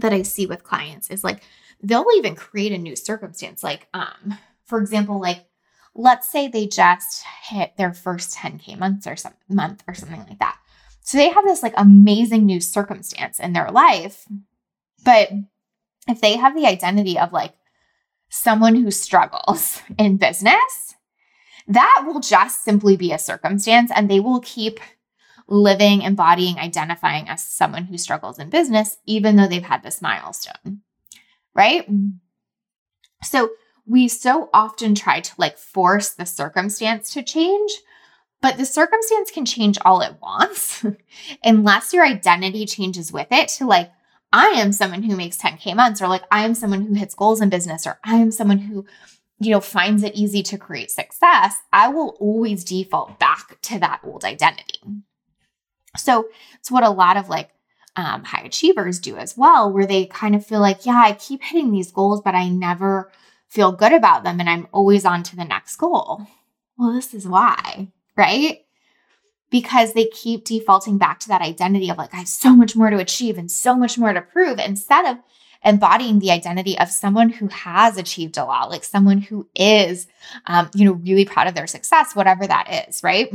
that 0.00 0.12
I 0.12 0.22
see 0.22 0.46
with 0.46 0.64
clients 0.64 1.10
is 1.10 1.22
like 1.22 1.42
they'll 1.82 2.06
even 2.16 2.34
create 2.34 2.72
a 2.72 2.78
new 2.78 2.96
circumstance. 2.96 3.62
Like, 3.62 3.88
um, 3.94 4.38
for 4.64 4.80
example, 4.80 5.20
like 5.20 5.46
let's 5.94 6.30
say 6.30 6.48
they 6.48 6.66
just 6.66 7.24
hit 7.48 7.76
their 7.76 7.92
first 7.92 8.36
10k 8.36 8.78
months 8.78 9.06
or 9.06 9.16
some 9.16 9.34
month 9.48 9.82
or 9.88 9.94
something 9.94 10.24
like 10.28 10.38
that. 10.38 10.58
So 11.02 11.18
they 11.18 11.30
have 11.30 11.44
this 11.44 11.62
like 11.62 11.74
amazing 11.76 12.46
new 12.46 12.60
circumstance 12.60 13.40
in 13.40 13.52
their 13.52 13.70
life. 13.70 14.26
But 15.04 15.30
if 16.06 16.20
they 16.20 16.36
have 16.36 16.54
the 16.54 16.66
identity 16.66 17.18
of 17.18 17.32
like 17.32 17.54
someone 18.28 18.76
who 18.76 18.90
struggles 18.90 19.82
in 19.98 20.18
business, 20.18 20.94
that 21.66 22.04
will 22.06 22.20
just 22.20 22.64
simply 22.64 22.96
be 22.96 23.12
a 23.12 23.18
circumstance 23.18 23.90
and 23.94 24.08
they 24.10 24.20
will 24.20 24.40
keep 24.40 24.80
living, 25.48 26.02
embodying, 26.02 26.58
identifying 26.58 27.28
as 27.28 27.42
someone 27.42 27.84
who 27.84 27.98
struggles 27.98 28.38
in 28.38 28.50
business, 28.50 28.98
even 29.06 29.36
though 29.36 29.46
they've 29.46 29.62
had 29.62 29.82
this 29.82 30.02
milestone 30.02 30.82
right? 31.58 31.84
So 33.24 33.50
we 33.84 34.06
so 34.06 34.48
often 34.54 34.94
try 34.94 35.20
to 35.20 35.32
like 35.38 35.58
force 35.58 36.10
the 36.10 36.24
circumstance 36.24 37.12
to 37.14 37.22
change, 37.22 37.72
but 38.40 38.56
the 38.56 38.64
circumstance 38.64 39.32
can 39.32 39.44
change 39.44 39.76
all 39.84 40.00
at 40.02 40.22
once 40.22 40.86
unless 41.44 41.92
your 41.92 42.06
identity 42.06 42.64
changes 42.64 43.12
with 43.12 43.26
it 43.32 43.48
to 43.48 43.66
like, 43.66 43.90
I 44.32 44.50
am 44.50 44.72
someone 44.72 45.02
who 45.02 45.16
makes 45.16 45.38
10K 45.38 45.74
months, 45.74 46.00
or 46.00 46.06
like, 46.06 46.22
I 46.30 46.44
am 46.44 46.54
someone 46.54 46.82
who 46.84 46.94
hits 46.94 47.14
goals 47.14 47.40
in 47.40 47.48
business, 47.48 47.86
or 47.86 47.98
I 48.04 48.16
am 48.16 48.30
someone 48.30 48.58
who, 48.58 48.84
you 49.40 49.50
know, 49.50 49.60
finds 49.60 50.02
it 50.02 50.14
easy 50.14 50.42
to 50.44 50.58
create 50.58 50.90
success. 50.90 51.56
I 51.72 51.88
will 51.88 52.14
always 52.20 52.62
default 52.62 53.18
back 53.18 53.58
to 53.62 53.78
that 53.78 54.00
old 54.04 54.26
identity. 54.26 54.80
So 55.96 56.28
it's 56.60 56.70
what 56.70 56.84
a 56.84 56.90
lot 56.90 57.16
of 57.16 57.30
like 57.30 57.50
um, 57.98 58.22
high 58.22 58.42
achievers 58.42 59.00
do 59.00 59.16
as 59.16 59.36
well, 59.36 59.72
where 59.72 59.84
they 59.84 60.06
kind 60.06 60.36
of 60.36 60.46
feel 60.46 60.60
like, 60.60 60.86
yeah, 60.86 61.02
I 61.04 61.14
keep 61.14 61.42
hitting 61.42 61.72
these 61.72 61.90
goals, 61.90 62.22
but 62.24 62.36
I 62.36 62.48
never 62.48 63.10
feel 63.48 63.72
good 63.72 63.92
about 63.92 64.22
them 64.22 64.38
and 64.38 64.48
I'm 64.48 64.68
always 64.72 65.04
on 65.04 65.24
to 65.24 65.36
the 65.36 65.44
next 65.44 65.76
goal. 65.76 66.24
Well, 66.78 66.92
this 66.92 67.12
is 67.12 67.26
why, 67.26 67.88
right? 68.16 68.60
Because 69.50 69.94
they 69.94 70.06
keep 70.06 70.44
defaulting 70.44 70.96
back 70.96 71.18
to 71.20 71.28
that 71.28 71.42
identity 71.42 71.90
of 71.90 71.98
like, 71.98 72.14
I 72.14 72.18
have 72.18 72.28
so 72.28 72.54
much 72.54 72.76
more 72.76 72.88
to 72.88 72.98
achieve 72.98 73.36
and 73.36 73.50
so 73.50 73.74
much 73.74 73.98
more 73.98 74.12
to 74.12 74.22
prove 74.22 74.60
instead 74.60 75.04
of 75.04 75.16
embodying 75.64 76.20
the 76.20 76.30
identity 76.30 76.78
of 76.78 76.92
someone 76.92 77.30
who 77.30 77.48
has 77.48 77.96
achieved 77.96 78.38
a 78.38 78.44
lot, 78.44 78.70
like 78.70 78.84
someone 78.84 79.18
who 79.18 79.48
is, 79.56 80.06
um, 80.46 80.70
you 80.72 80.84
know, 80.84 80.92
really 80.92 81.24
proud 81.24 81.48
of 81.48 81.56
their 81.56 81.66
success, 81.66 82.14
whatever 82.14 82.46
that 82.46 82.86
is, 82.88 83.02
right? 83.02 83.28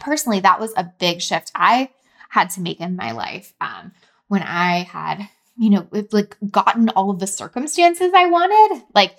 Personally, 0.00 0.40
that 0.40 0.58
was 0.58 0.72
a 0.76 0.90
big 0.98 1.22
shift 1.22 1.52
I 1.54 1.90
had 2.34 2.50
to 2.50 2.60
make 2.60 2.80
in 2.80 2.96
my 2.96 3.12
life 3.12 3.54
um, 3.60 3.92
when 4.28 4.42
I 4.42 4.82
had 4.82 5.28
you 5.56 5.70
know, 5.70 5.86
like 6.10 6.36
gotten 6.50 6.88
all 6.90 7.10
of 7.10 7.20
the 7.20 7.26
circumstances 7.26 8.12
I 8.14 8.26
wanted, 8.26 8.82
like 8.94 9.16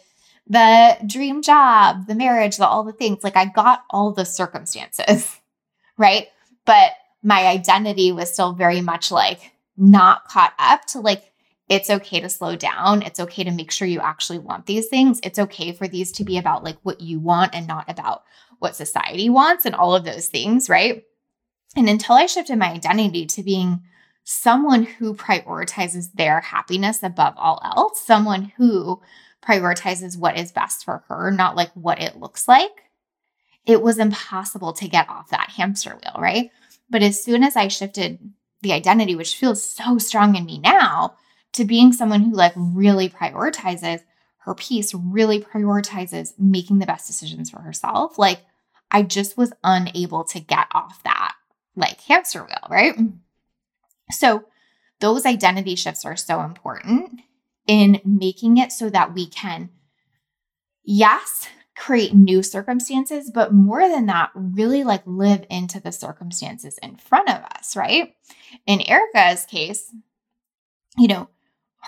the 0.48 0.98
dream 1.06 1.42
job, 1.42 2.08
the 2.08 2.16
marriage, 2.16 2.58
the 2.58 2.68
all 2.68 2.84
the 2.84 2.92
things. 2.92 3.24
Like 3.24 3.38
I 3.38 3.46
got 3.46 3.84
all 3.90 4.12
the 4.12 4.26
circumstances, 4.26 5.40
right? 5.98 6.28
But 6.66 6.92
my 7.24 7.48
identity 7.48 8.12
was 8.12 8.32
still 8.34 8.54
very 8.54 8.82
much 8.82 9.12
like 9.12 9.52
not 9.78 10.28
caught 10.28 10.54
up 10.60 10.86
to 10.88 11.00
like 11.00 11.32
it's 11.68 11.90
okay 11.90 12.20
to 12.20 12.30
slow 12.30 12.56
down. 12.56 13.02
It's 13.02 13.20
okay 13.20 13.44
to 13.44 13.52
make 13.52 13.72
sure 13.72 13.88
you 13.88 14.00
actually 14.00 14.38
want 14.38 14.68
these 14.68 14.88
things. 14.88 15.20
It's 15.24 15.40
okay 15.40 15.72
for 15.72 15.88
these 15.88 16.12
to 16.14 16.24
be 16.24 16.38
about 16.38 16.64
like 16.64 16.78
what 16.84 17.02
you 17.02 17.20
want 17.20 17.56
and 17.56 17.66
not 17.66 17.90
about 17.90 18.24
what 18.60 18.76
society 18.76 19.30
wants 19.30 19.66
and 19.66 19.74
all 19.74 19.96
of 19.96 20.04
those 20.06 20.28
things, 20.28 20.70
right? 20.70 21.04
And 21.75 21.89
until 21.89 22.15
I 22.15 22.25
shifted 22.25 22.58
my 22.58 22.72
identity 22.72 23.25
to 23.25 23.44
being 23.44 23.82
someone 24.24 24.84
who 24.84 25.13
prioritizes 25.13 26.12
their 26.13 26.39
happiness 26.39 27.03
above 27.03 27.34
all 27.38 27.62
else, 27.63 28.01
someone 28.01 28.53
who 28.58 29.01
prioritizes 29.46 30.17
what 30.17 30.38
is 30.38 30.51
best 30.51 30.86
for 30.86 31.03
her, 31.08 31.32
not 31.32 31.55
like 31.55 31.72
what 31.74 32.01
it 32.01 32.17
looks 32.17 32.48
like, 32.48 32.84
it 33.65 33.82
was 33.82 34.00
impossible 34.00 34.74
to 34.74 34.88
get 34.88 35.10
off 35.10 35.29
that 35.29 35.51
hamster 35.51 35.91
wheel, 35.91 36.15
right? 36.20 36.50
But 36.89 37.03
as 37.03 37.24
soon 37.24 37.44
as 37.44 37.55
I 37.55 37.67
shifted 37.67 38.20
the 38.62 38.74
identity, 38.74 39.15
which 39.15 39.36
feels 39.36 39.62
so 39.62 39.98
strong 39.98 40.36
in 40.36 40.46
me 40.46 40.60
now, 40.60 41.15
to 41.53 41.65
being 41.65 41.94
someone 41.94 42.22
who 42.22 42.36
like 42.36 42.53
really 42.55 43.10
prioritizes 43.10 44.01
her 44.39 44.55
peace, 44.55 44.94
really 44.94 45.39
prioritizes 45.39 46.34
making 46.39 46.79
the 46.79 46.86
best 46.86 47.08
decisions 47.08 47.50
for 47.50 47.60
herself, 47.60 48.17
like 48.17 48.41
I 48.91 49.03
just 49.03 49.38
was 49.38 49.53
unable 49.63 50.24
to 50.25 50.39
get 50.39 50.67
off 50.72 51.03
that 51.03 51.34
like 51.75 52.01
hamster 52.01 52.44
wheel, 52.44 52.67
right? 52.70 52.96
So, 54.12 54.46
those 55.00 55.25
identity 55.25 55.75
shifts 55.75 56.05
are 56.05 56.15
so 56.15 56.41
important 56.41 57.22
in 57.67 58.00
making 58.05 58.58
it 58.58 58.72
so 58.72 58.89
that 58.89 59.13
we 59.13 59.27
can, 59.27 59.70
yes, 60.84 61.48
create 61.75 62.13
new 62.13 62.41
circumstances, 62.41 63.29
but 63.34 63.53
more 63.53 63.88
than 63.89 64.05
that, 64.05 64.32
really 64.34 64.84
like 64.84 65.03
live 65.05 65.46
into 65.50 65.82
the 65.82 65.91
circumstances 65.91 66.79
in 66.82 66.96
front 66.96 67.29
of 67.29 67.44
us, 67.58 67.75
right? 67.75 68.15
In 68.65 68.82
Erica's 68.82 69.46
case, 69.46 69.94
you 70.98 71.08
know, 71.08 71.27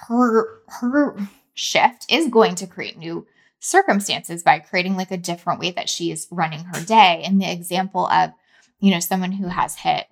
her 0.08 0.62
her 0.68 1.18
shift 1.54 2.06
is 2.10 2.28
going 2.28 2.56
to 2.56 2.68
create 2.68 2.98
new 2.98 3.26
circumstances 3.60 4.44
by 4.44 4.60
creating 4.60 4.96
like 4.96 5.12
a 5.12 5.18
different 5.18 5.60
way 5.60 5.72
that 5.72 5.90
she 5.90 6.12
is 6.12 6.28
running 6.30 6.64
her 6.66 6.84
day. 6.84 7.24
And 7.26 7.42
the 7.42 7.52
example 7.52 8.06
of, 8.08 8.32
you 8.80 8.92
know, 8.92 9.00
someone 9.00 9.34
who 9.34 9.48
has 9.48 9.76
hit 9.76 10.08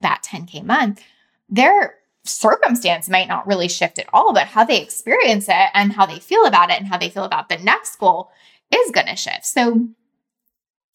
that 0.00 0.22
10K 0.24 0.64
month, 0.64 1.02
their 1.48 1.94
circumstance 2.24 3.08
might 3.08 3.28
not 3.28 3.46
really 3.46 3.68
shift 3.68 3.98
at 3.98 4.08
all, 4.12 4.32
but 4.32 4.46
how 4.46 4.64
they 4.64 4.80
experience 4.80 5.48
it 5.48 5.70
and 5.74 5.92
how 5.92 6.06
they 6.06 6.18
feel 6.18 6.44
about 6.44 6.70
it 6.70 6.78
and 6.78 6.86
how 6.86 6.98
they 6.98 7.08
feel 7.08 7.24
about 7.24 7.48
the 7.48 7.58
next 7.58 7.96
goal 7.96 8.30
is 8.72 8.90
going 8.90 9.06
to 9.06 9.16
shift. 9.16 9.46
So 9.46 9.88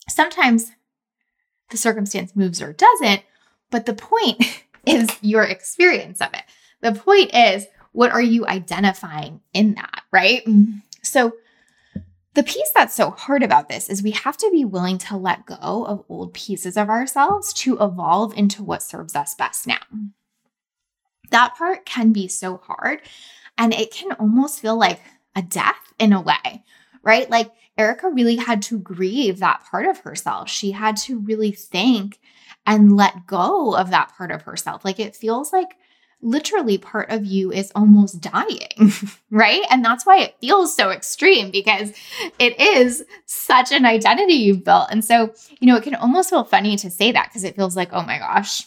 sometimes 0.07 0.71
the 1.69 1.77
circumstance 1.77 2.35
moves 2.35 2.61
or 2.61 2.73
doesn't, 2.73 3.21
but 3.71 3.85
the 3.85 3.93
point 3.93 4.63
is 4.85 5.09
your 5.21 5.43
experience 5.43 6.21
of 6.21 6.29
it. 6.33 6.43
The 6.81 6.93
point 6.93 7.33
is, 7.33 7.65
what 7.91 8.11
are 8.11 8.21
you 8.21 8.45
identifying 8.45 9.41
in 9.53 9.75
that, 9.75 10.03
right? 10.11 10.43
So, 11.01 11.33
the 12.35 12.43
piece 12.43 12.71
that's 12.75 12.93
so 12.93 13.11
hard 13.11 13.43
about 13.43 13.69
this 13.69 13.89
is 13.89 14.03
we 14.03 14.11
have 14.11 14.37
to 14.37 14.49
be 14.51 14.65
willing 14.65 14.97
to 14.97 15.17
let 15.17 15.45
go 15.45 15.55
of 15.85 16.05
old 16.09 16.33
pieces 16.33 16.77
of 16.77 16.89
ourselves 16.89 17.53
to 17.53 17.77
evolve 17.81 18.37
into 18.37 18.63
what 18.63 18.83
serves 18.83 19.15
us 19.15 19.33
best 19.35 19.65
now 19.65 19.79
that 21.31 21.55
part 21.57 21.85
can 21.85 22.11
be 22.11 22.27
so 22.27 22.57
hard 22.57 23.01
and 23.57 23.73
it 23.73 23.91
can 23.91 24.11
almost 24.13 24.59
feel 24.59 24.77
like 24.77 24.99
a 25.35 25.41
death 25.41 25.93
in 25.99 26.13
a 26.13 26.21
way, 26.21 26.63
right? 27.03 27.29
Like 27.29 27.51
Erica 27.77 28.09
really 28.09 28.37
had 28.37 28.61
to 28.63 28.79
grieve 28.79 29.39
that 29.39 29.65
part 29.69 29.85
of 29.85 29.99
herself. 29.99 30.49
She 30.49 30.71
had 30.71 30.97
to 30.97 31.19
really 31.19 31.51
think 31.51 32.19
and 32.65 32.95
let 32.95 33.27
go 33.27 33.75
of 33.75 33.89
that 33.91 34.13
part 34.17 34.31
of 34.31 34.43
herself. 34.43 34.85
Like 34.85 34.99
it 34.99 35.15
feels 35.15 35.51
like 35.51 35.75
literally 36.25 36.77
part 36.77 37.09
of 37.11 37.23
you 37.23 37.51
is 37.51 37.71
almost 37.75 38.19
dying, 38.19 38.91
right? 39.31 39.61
And 39.69 39.85
that's 39.85 40.05
why 40.05 40.19
it 40.19 40.35
feels 40.41 40.75
so 40.75 40.89
extreme 40.89 41.51
because 41.51 41.93
it 42.39 42.59
is 42.59 43.05
such 43.25 43.71
an 43.71 43.85
identity 43.85 44.33
you've 44.33 44.63
built. 44.63 44.87
And 44.89 45.05
so, 45.05 45.33
you 45.59 45.67
know, 45.67 45.77
it 45.77 45.83
can 45.83 45.95
almost 45.95 46.31
feel 46.31 46.43
funny 46.43 46.75
to 46.77 46.89
say 46.89 47.11
that 47.11 47.29
because 47.29 47.43
it 47.43 47.55
feels 47.55 47.75
like, 47.75 47.89
oh 47.93 48.01
my 48.01 48.17
gosh, 48.17 48.63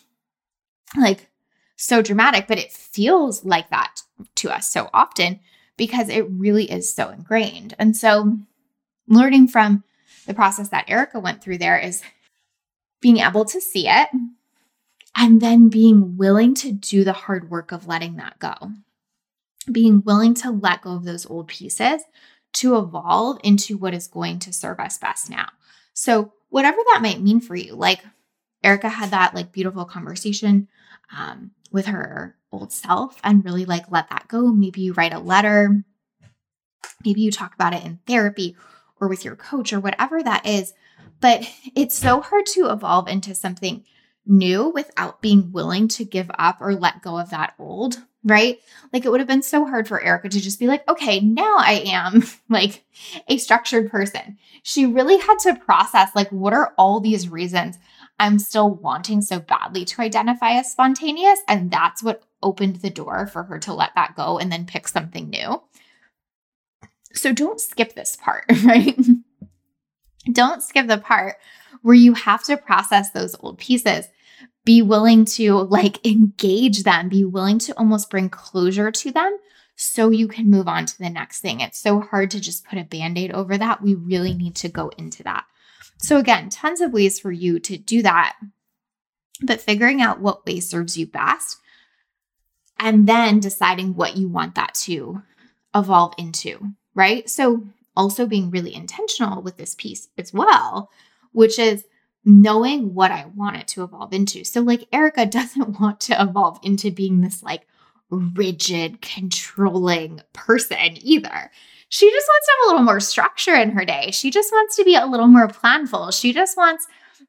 like 0.97 1.29
so 1.77 2.01
dramatic, 2.01 2.47
but 2.47 2.59
it 2.59 2.73
feels 2.73 3.45
like 3.45 3.69
that 3.71 4.03
to 4.37 4.51
us 4.51 4.71
so 4.71 4.89
often 4.95 5.41
because 5.77 6.09
it 6.09 6.27
really 6.31 6.71
is 6.71 6.93
so 6.93 7.09
ingrained. 7.09 7.75
And 7.79 7.97
so, 7.97 8.39
learning 9.09 9.49
from 9.49 9.85
the 10.27 10.35
process 10.35 10.69
that 10.69 10.89
Erica 10.89 11.19
went 11.19 11.43
through 11.43 11.59
there 11.59 11.79
is 11.79 12.03
being 13.01 13.19
able 13.19 13.45
to 13.47 13.61
see 13.61 13.89
it 13.89 14.09
and 15.17 15.41
then 15.41 15.69
being 15.69 16.17
willing 16.17 16.55
to 16.55 16.73
do 16.73 17.05
the 17.05 17.13
hard 17.13 17.51
work 17.51 17.73
of 17.73 17.87
letting 17.87 18.17
that 18.17 18.39
go. 18.39 18.55
Being 19.71 20.03
willing 20.05 20.35
to 20.35 20.51
let 20.51 20.83
go 20.83 20.93
of 20.93 21.05
those 21.05 21.27
old 21.27 21.49
pieces 21.49 22.03
to 22.55 22.77
evolve 22.79 23.39
into 23.45 23.77
what 23.77 23.95
is 23.95 24.07
going 24.07 24.39
to 24.41 24.53
serve 24.53 24.81
us 24.81 24.99
best 24.99 25.29
now. 25.29 25.49
So, 25.93 26.33
whatever 26.49 26.79
that 26.93 27.03
might 27.03 27.21
mean 27.21 27.41
for 27.41 27.55
you, 27.55 27.75
like 27.75 28.01
Erica 28.63 28.89
had 28.89 29.11
that 29.11 29.35
like 29.35 29.53
beautiful 29.53 29.85
conversation 29.85 30.69
um, 31.17 31.51
with 31.71 31.87
her 31.87 32.37
old 32.51 32.73
self 32.73 33.21
and 33.23 33.45
really 33.45 33.65
like 33.65 33.91
let 33.91 34.09
that 34.11 34.29
go. 34.29 34.47
Maybe 34.47 34.81
you 34.81 34.93
write 34.95 35.13
a 35.13 35.19
letter, 35.19 35.85
maybe 37.05 37.21
you 37.21 37.31
talk 37.31 37.55
about 37.55 37.75
it 37.75 37.85
in 37.85 37.99
therapy 38.07 38.57
or 39.01 39.09
with 39.09 39.25
your 39.25 39.37
coach 39.37 39.73
or 39.73 39.81
whatever 39.81 40.23
that 40.23 40.47
is. 40.47 40.73
But 41.21 41.49
it's 41.75 41.97
so 41.97 42.21
hard 42.21 42.47
to 42.47 42.71
evolve 42.71 43.09
into 43.09 43.35
something 43.35 43.85
new 44.29 44.69
without 44.69 45.21
being 45.21 45.51
willing 45.53 45.89
to 45.89 46.05
give 46.05 46.31
up 46.39 46.59
or 46.61 46.75
let 46.75 47.03
go 47.03 47.19
of 47.19 47.31
that 47.31 47.55
old, 47.59 47.99
right? 48.23 48.59
Like 48.93 49.05
it 49.05 49.11
would 49.11 49.21
have 49.21 49.29
been 49.29 49.43
so 49.43 49.65
hard 49.65 49.89
for 49.89 50.01
Erica 50.01 50.29
to 50.29 50.41
just 50.41 50.59
be 50.59 50.67
like, 50.67 50.89
okay, 50.89 51.21
now 51.21 51.57
I 51.59 51.83
am 51.87 52.25
like 52.49 52.85
a 53.29 53.39
structured 53.39 53.91
person. 53.91 54.39
She 54.63 54.87
really 54.87 55.19
had 55.19 55.39
to 55.41 55.57
process 55.57 56.11
like, 56.15 56.31
what 56.31 56.53
are 56.53 56.75
all 56.77 57.01
these 57.01 57.29
reasons 57.29 57.79
I'm 58.21 58.39
still 58.39 58.71
wanting 58.75 59.23
so 59.23 59.39
badly 59.39 59.85
to 59.87 60.03
identify 60.03 60.53
as 60.53 60.71
spontaneous. 60.71 61.41
And 61.47 61.71
that's 61.71 62.03
what 62.03 62.25
opened 62.43 62.77
the 62.77 62.91
door 62.91 63.27
for 63.27 63.45
her 63.45 63.59
to 63.61 63.73
let 63.73 63.95
that 63.95 64.17
go 64.17 64.39
and 64.39 64.51
then 64.51 64.67
pick 64.67 64.89
something 64.89 65.31
new. 65.31 65.63
So 67.13 67.33
don't 67.33 67.61
skip 67.61 67.95
this 67.95 68.17
part, 68.17 68.45
right? 68.65 68.99
don't 70.33 70.63
skip 70.63 70.89
the 70.89 70.99
part 70.99 71.37
where 71.83 71.95
you 71.95 72.13
have 72.13 72.43
to 72.45 72.57
process 72.57 73.11
those 73.11 73.37
old 73.41 73.59
pieces. 73.59 74.09
Be 74.69 74.83
willing 74.83 75.25
to 75.25 75.55
like 75.55 76.07
engage 76.07 76.83
them, 76.83 77.09
be 77.09 77.25
willing 77.25 77.59
to 77.61 77.73
almost 77.79 78.11
bring 78.11 78.29
closure 78.29 78.91
to 78.91 79.11
them 79.11 79.39
so 79.77 80.11
you 80.11 80.29
can 80.29 80.51
move 80.51 80.69
on 80.69 80.85
to 80.85 80.99
the 80.99 81.09
next 81.09 81.41
thing. 81.41 81.61
It's 81.61 81.79
so 81.79 82.01
hard 82.01 82.31
to 82.33 82.39
just 82.39 82.67
put 82.67 82.79
a 82.79 82.85
band 82.85 83.17
aid 83.17 83.33
over 83.33 83.57
that. 83.57 83.81
We 83.81 83.95
really 83.95 84.35
need 84.35 84.55
to 84.57 84.69
go 84.69 84.91
into 84.99 85.23
that. 85.23 85.47
So, 85.97 86.19
again, 86.19 86.51
tons 86.51 86.83
of 86.83 86.93
ways 86.93 87.19
for 87.19 87.33
you 87.33 87.59
to 87.61 87.79
do 87.79 88.03
that, 88.03 88.37
but 89.41 89.63
figuring 89.63 90.03
out 90.03 90.21
what 90.21 90.45
way 90.45 90.61
serves 90.61 90.99
you 90.99 91.07
best 91.07 91.57
and 92.79 93.09
then 93.09 93.41
deciding 93.41 93.95
what 93.95 94.19
you 94.19 94.29
want 94.29 94.55
that 94.57 94.75
to 94.83 95.23
evolve 95.75 96.13
into, 96.19 96.75
right? 96.95 97.27
So, 97.31 97.65
also 97.97 98.27
being 98.27 98.51
really 98.51 98.75
intentional 98.75 99.41
with 99.41 99.57
this 99.57 99.75
piece 99.75 100.09
as 100.19 100.31
well, 100.31 100.91
which 101.33 101.59
is 101.59 101.85
knowing 102.25 102.95
what 102.95 103.11
I 103.11 103.27
want 103.35 103.57
it 103.57 103.69
to 103.69 103.83
evolve 103.83 104.13
into. 104.13 104.45
So, 104.45 104.61
like, 104.61 104.87
Erica 104.93 105.27
doesn't 105.39 105.81
want 105.81 106.01
to 106.03 106.21
evolve 106.21 106.59
into 106.63 106.91
being 106.91 107.21
this 107.21 107.43
like 107.43 107.67
rigid, 108.11 109.03
controlling 109.03 110.21
person 110.33 110.97
either 111.01 111.51
she 111.89 112.11
just 112.11 112.29
wants 112.29 112.47
to 112.47 112.53
have 112.53 112.65
a 112.65 112.69
little 112.69 112.85
more 112.85 113.01
structure 113.01 113.55
in 113.55 113.71
her 113.71 113.85
day. 113.85 114.11
She 114.13 114.31
just 114.31 114.53
wants 114.53 114.77
to 114.77 114.85
be 114.85 114.95
a 114.95 115.07
little 115.07 115.27
more 115.27 115.49
planful. 115.49 116.19
She 116.19 116.33
just 116.33 116.57
wants 116.57 116.87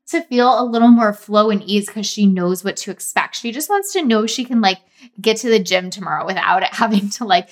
to 0.07 0.21
feel 0.23 0.61
a 0.61 0.65
little 0.65 0.89
more 0.89 1.13
flow 1.13 1.49
and 1.49 1.63
ease 1.63 1.87
because 1.87 2.05
she 2.05 2.25
knows 2.25 2.63
what 2.63 2.75
to 2.77 2.91
expect. 2.91 3.37
She 3.37 3.51
just 3.51 3.69
wants 3.69 3.93
to 3.93 4.03
know 4.03 4.25
she 4.25 4.43
can 4.43 4.59
like 4.59 4.79
get 5.21 5.37
to 5.37 5.49
the 5.49 5.59
gym 5.59 5.89
tomorrow 5.89 6.25
without 6.25 6.63
it 6.63 6.69
having 6.73 7.09
to 7.11 7.25
like 7.25 7.49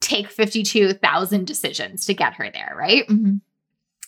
take 0.00 0.28
52,000 0.28 1.46
decisions 1.46 2.06
to 2.06 2.14
get 2.14 2.34
her 2.34 2.50
there, 2.50 2.74
right? 2.78 3.06
Mm-hmm. 3.08 3.36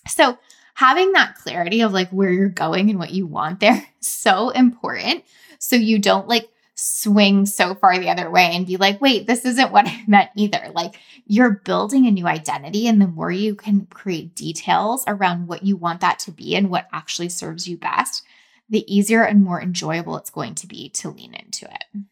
So, 0.06 0.38
having 0.76 1.12
that 1.12 1.36
clarity 1.36 1.80
of 1.80 1.94
like 1.94 2.10
where 2.10 2.30
you're 2.30 2.50
going 2.50 2.90
and 2.90 2.98
what 2.98 3.10
you 3.10 3.26
want 3.26 3.60
there 3.60 3.76
is 4.00 4.06
so 4.06 4.50
important. 4.50 5.24
So 5.58 5.74
you 5.74 5.98
don't 5.98 6.28
like 6.28 6.50
swing 6.74 7.46
so 7.46 7.74
far 7.74 7.98
the 7.98 8.10
other 8.10 8.30
way 8.30 8.50
and 8.52 8.66
be 8.66 8.76
like, 8.76 9.00
wait, 9.00 9.26
this 9.26 9.46
isn't 9.46 9.72
what 9.72 9.88
I 9.88 10.04
meant 10.06 10.30
either. 10.36 10.70
Like 10.74 11.00
you're 11.26 11.62
building 11.64 12.06
a 12.06 12.10
new 12.10 12.26
identity. 12.26 12.86
And 12.86 13.00
the 13.00 13.06
more 13.06 13.30
you 13.30 13.54
can 13.54 13.86
create 13.86 14.36
details 14.36 15.02
around 15.06 15.46
what 15.46 15.62
you 15.64 15.76
want 15.76 16.02
that 16.02 16.18
to 16.20 16.30
be 16.30 16.54
and 16.54 16.68
what 16.68 16.88
actually 16.92 17.30
serves 17.30 17.66
you 17.66 17.78
best, 17.78 18.22
the 18.68 18.84
easier 18.94 19.24
and 19.24 19.42
more 19.42 19.62
enjoyable 19.62 20.18
it's 20.18 20.30
going 20.30 20.54
to 20.56 20.66
be 20.66 20.90
to 20.90 21.08
lean 21.08 21.32
into 21.32 21.64
it. 21.64 22.04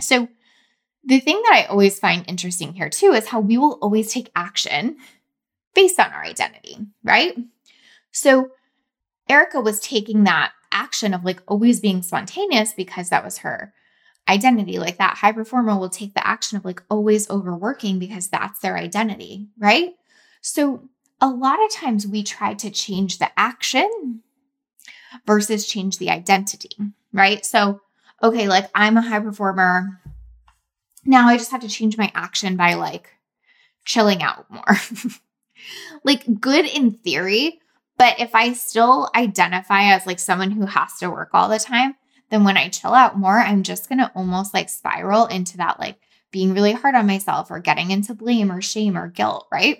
So, 0.00 0.28
the 1.08 1.20
thing 1.20 1.40
that 1.44 1.54
I 1.54 1.66
always 1.66 2.00
find 2.00 2.24
interesting 2.26 2.72
here 2.72 2.90
too 2.90 3.12
is 3.12 3.28
how 3.28 3.38
we 3.38 3.56
will 3.56 3.78
always 3.80 4.12
take 4.12 4.28
action 4.34 4.96
based 5.76 6.00
on 6.00 6.12
our 6.12 6.24
identity, 6.24 6.78
right? 7.04 7.36
So, 8.10 8.50
Erica 9.28 9.60
was 9.60 9.78
taking 9.78 10.24
that 10.24 10.52
action 10.72 11.14
of 11.14 11.24
like 11.24 11.42
always 11.46 11.80
being 11.80 12.02
spontaneous 12.02 12.72
because 12.72 13.10
that 13.10 13.24
was 13.24 13.38
her 13.38 13.72
identity. 14.28 14.78
Like 14.78 14.98
that 14.98 15.16
high 15.16 15.32
performer 15.32 15.78
will 15.78 15.88
take 15.88 16.14
the 16.14 16.26
action 16.26 16.56
of 16.56 16.64
like 16.64 16.82
always 16.90 17.30
overworking 17.30 17.98
because 17.98 18.28
that's 18.28 18.60
their 18.60 18.76
identity, 18.76 19.48
right? 19.58 19.94
So 20.40 20.88
a 21.20 21.28
lot 21.28 21.64
of 21.64 21.70
times 21.70 22.06
we 22.06 22.22
try 22.22 22.54
to 22.54 22.70
change 22.70 23.18
the 23.18 23.30
action 23.38 24.22
versus 25.26 25.66
change 25.66 25.98
the 25.98 26.10
identity, 26.10 26.76
right? 27.12 27.44
So, 27.44 27.80
okay, 28.22 28.48
like 28.48 28.70
I'm 28.74 28.96
a 28.96 29.02
high 29.02 29.20
performer. 29.20 30.00
Now 31.04 31.28
I 31.28 31.36
just 31.36 31.50
have 31.50 31.62
to 31.62 31.68
change 31.68 31.96
my 31.96 32.10
action 32.14 32.56
by 32.56 32.74
like 32.74 33.10
chilling 33.84 34.22
out 34.22 34.50
more. 34.50 34.76
like 36.04 36.40
good 36.40 36.66
in 36.66 36.92
theory, 36.92 37.60
but 37.98 38.20
if 38.20 38.34
I 38.34 38.52
still 38.52 39.08
identify 39.14 39.94
as 39.94 40.06
like 40.06 40.18
someone 40.18 40.50
who 40.50 40.66
has 40.66 40.98
to 40.98 41.10
work 41.10 41.30
all 41.32 41.48
the 41.48 41.58
time, 41.58 41.94
then 42.30 42.44
when 42.44 42.56
I 42.56 42.68
chill 42.68 42.94
out 42.94 43.18
more, 43.18 43.38
I'm 43.38 43.62
just 43.62 43.88
going 43.88 43.98
to 43.98 44.10
almost 44.14 44.52
like 44.52 44.68
spiral 44.68 45.26
into 45.26 45.56
that 45.58 45.78
like 45.78 45.98
being 46.30 46.54
really 46.54 46.72
hard 46.72 46.94
on 46.94 47.06
myself 47.06 47.50
or 47.50 47.60
getting 47.60 47.90
into 47.90 48.14
blame 48.14 48.50
or 48.50 48.60
shame 48.60 48.96
or 48.98 49.08
guilt, 49.08 49.46
right? 49.52 49.78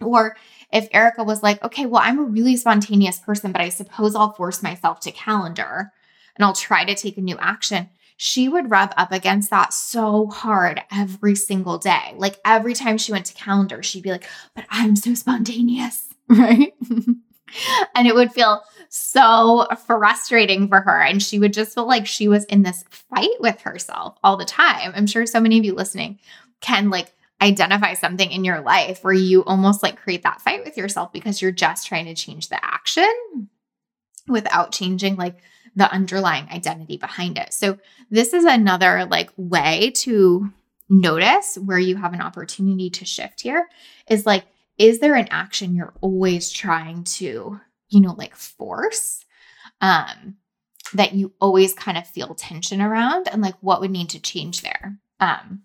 Or 0.00 0.36
if 0.72 0.88
Erica 0.92 1.24
was 1.24 1.42
like, 1.42 1.62
okay, 1.64 1.86
well, 1.86 2.02
I'm 2.04 2.18
a 2.18 2.24
really 2.24 2.56
spontaneous 2.56 3.18
person, 3.18 3.52
but 3.52 3.60
I 3.60 3.70
suppose 3.70 4.14
I'll 4.14 4.32
force 4.32 4.62
myself 4.62 5.00
to 5.00 5.12
calendar 5.12 5.92
and 6.36 6.44
I'll 6.44 6.52
try 6.52 6.84
to 6.84 6.94
take 6.94 7.16
a 7.18 7.22
new 7.22 7.36
action. 7.38 7.88
She 8.16 8.48
would 8.48 8.70
rub 8.70 8.94
up 8.96 9.12
against 9.12 9.50
that 9.50 9.74
so 9.74 10.26
hard 10.28 10.82
every 10.90 11.34
single 11.34 11.78
day. 11.78 12.14
Like 12.16 12.38
every 12.44 12.74
time 12.74 12.96
she 12.96 13.12
went 13.12 13.26
to 13.26 13.34
calendar, 13.34 13.82
she'd 13.82 14.02
be 14.02 14.10
like, 14.10 14.26
but 14.54 14.64
I'm 14.70 14.96
so 14.96 15.14
spontaneous. 15.14 16.08
right? 16.28 16.72
and 17.94 18.06
it 18.06 18.14
would 18.14 18.32
feel 18.32 18.62
so 18.88 19.66
frustrating 19.86 20.68
for 20.68 20.80
her. 20.80 21.00
And 21.02 21.22
she 21.22 21.38
would 21.38 21.52
just 21.52 21.74
feel 21.74 21.86
like 21.86 22.06
she 22.06 22.28
was 22.28 22.44
in 22.46 22.62
this 22.62 22.84
fight 22.90 23.28
with 23.40 23.60
herself 23.60 24.18
all 24.24 24.36
the 24.36 24.44
time. 24.44 24.92
I'm 24.94 25.06
sure 25.06 25.26
so 25.26 25.40
many 25.40 25.58
of 25.58 25.64
you 25.64 25.74
listening 25.74 26.18
can 26.60 26.90
like 26.90 27.12
identify 27.40 27.94
something 27.94 28.30
in 28.30 28.44
your 28.44 28.60
life 28.60 29.04
where 29.04 29.12
you 29.12 29.44
almost 29.44 29.82
like 29.82 30.00
create 30.00 30.22
that 30.22 30.40
fight 30.40 30.64
with 30.64 30.76
yourself 30.76 31.12
because 31.12 31.42
you're 31.42 31.52
just 31.52 31.86
trying 31.86 32.06
to 32.06 32.14
change 32.14 32.48
the 32.48 32.64
action 32.64 33.50
without 34.26 34.72
changing 34.72 35.16
like 35.16 35.36
the 35.76 35.90
underlying 35.92 36.48
identity 36.50 36.96
behind 36.96 37.38
it. 37.38 37.52
So, 37.52 37.78
this 38.10 38.32
is 38.32 38.44
another 38.44 39.06
like 39.10 39.30
way 39.36 39.92
to 39.96 40.50
notice 40.88 41.56
where 41.56 41.78
you 41.78 41.96
have 41.96 42.12
an 42.12 42.20
opportunity 42.22 42.90
to 42.90 43.04
shift 43.04 43.40
here 43.40 43.68
is 44.08 44.26
like 44.26 44.44
is 44.78 45.00
there 45.00 45.14
an 45.14 45.28
action 45.30 45.74
you're 45.74 45.94
always 46.00 46.50
trying 46.50 47.02
to, 47.04 47.58
you 47.88 48.00
know, 48.00 48.12
like 48.12 48.34
force? 48.34 49.24
Um, 49.80 50.36
that 50.94 51.14
you 51.14 51.32
always 51.40 51.74
kind 51.74 51.98
of 51.98 52.06
feel 52.06 52.34
tension 52.34 52.80
around 52.80 53.28
and 53.28 53.42
like 53.42 53.56
what 53.60 53.80
would 53.80 53.90
need 53.90 54.10
to 54.10 54.20
change 54.20 54.62
there. 54.62 54.96
Um, 55.20 55.62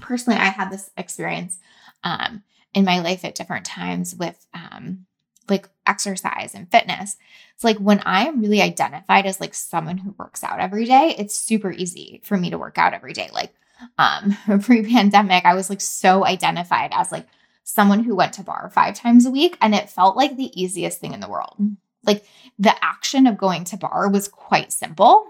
personally, 0.00 0.38
I 0.38 0.46
had 0.46 0.70
this 0.70 0.90
experience 0.96 1.58
um, 2.04 2.42
in 2.74 2.84
my 2.84 3.00
life 3.00 3.24
at 3.24 3.34
different 3.34 3.64
times 3.64 4.14
with 4.14 4.46
um, 4.52 5.06
like 5.48 5.68
exercise 5.90 6.54
and 6.54 6.70
fitness. 6.70 7.16
It's 7.54 7.64
like 7.64 7.78
when 7.78 8.00
I 8.00 8.26
am 8.26 8.40
really 8.40 8.62
identified 8.62 9.26
as 9.26 9.40
like 9.40 9.54
someone 9.54 9.98
who 9.98 10.14
works 10.16 10.44
out 10.44 10.60
every 10.60 10.84
day, 10.84 11.14
it's 11.18 11.34
super 11.34 11.72
easy 11.72 12.20
for 12.24 12.36
me 12.36 12.50
to 12.50 12.58
work 12.58 12.78
out 12.78 12.94
every 12.94 13.12
day. 13.12 13.28
Like 13.32 13.52
um, 13.98 14.36
pre-pandemic, 14.62 15.44
I 15.44 15.54
was 15.54 15.68
like 15.68 15.80
so 15.80 16.24
identified 16.24 16.90
as 16.92 17.10
like 17.10 17.26
someone 17.64 18.04
who 18.04 18.14
went 18.14 18.34
to 18.34 18.42
barre 18.42 18.70
five 18.70 18.94
times 18.94 19.26
a 19.26 19.30
week, 19.30 19.58
and 19.60 19.74
it 19.74 19.90
felt 19.90 20.16
like 20.16 20.36
the 20.36 20.60
easiest 20.60 21.00
thing 21.00 21.12
in 21.12 21.20
the 21.20 21.28
world. 21.28 21.56
Like 22.04 22.24
the 22.58 22.74
action 22.82 23.26
of 23.26 23.36
going 23.36 23.64
to 23.64 23.76
barre 23.76 24.08
was 24.08 24.28
quite 24.28 24.72
simple. 24.72 25.26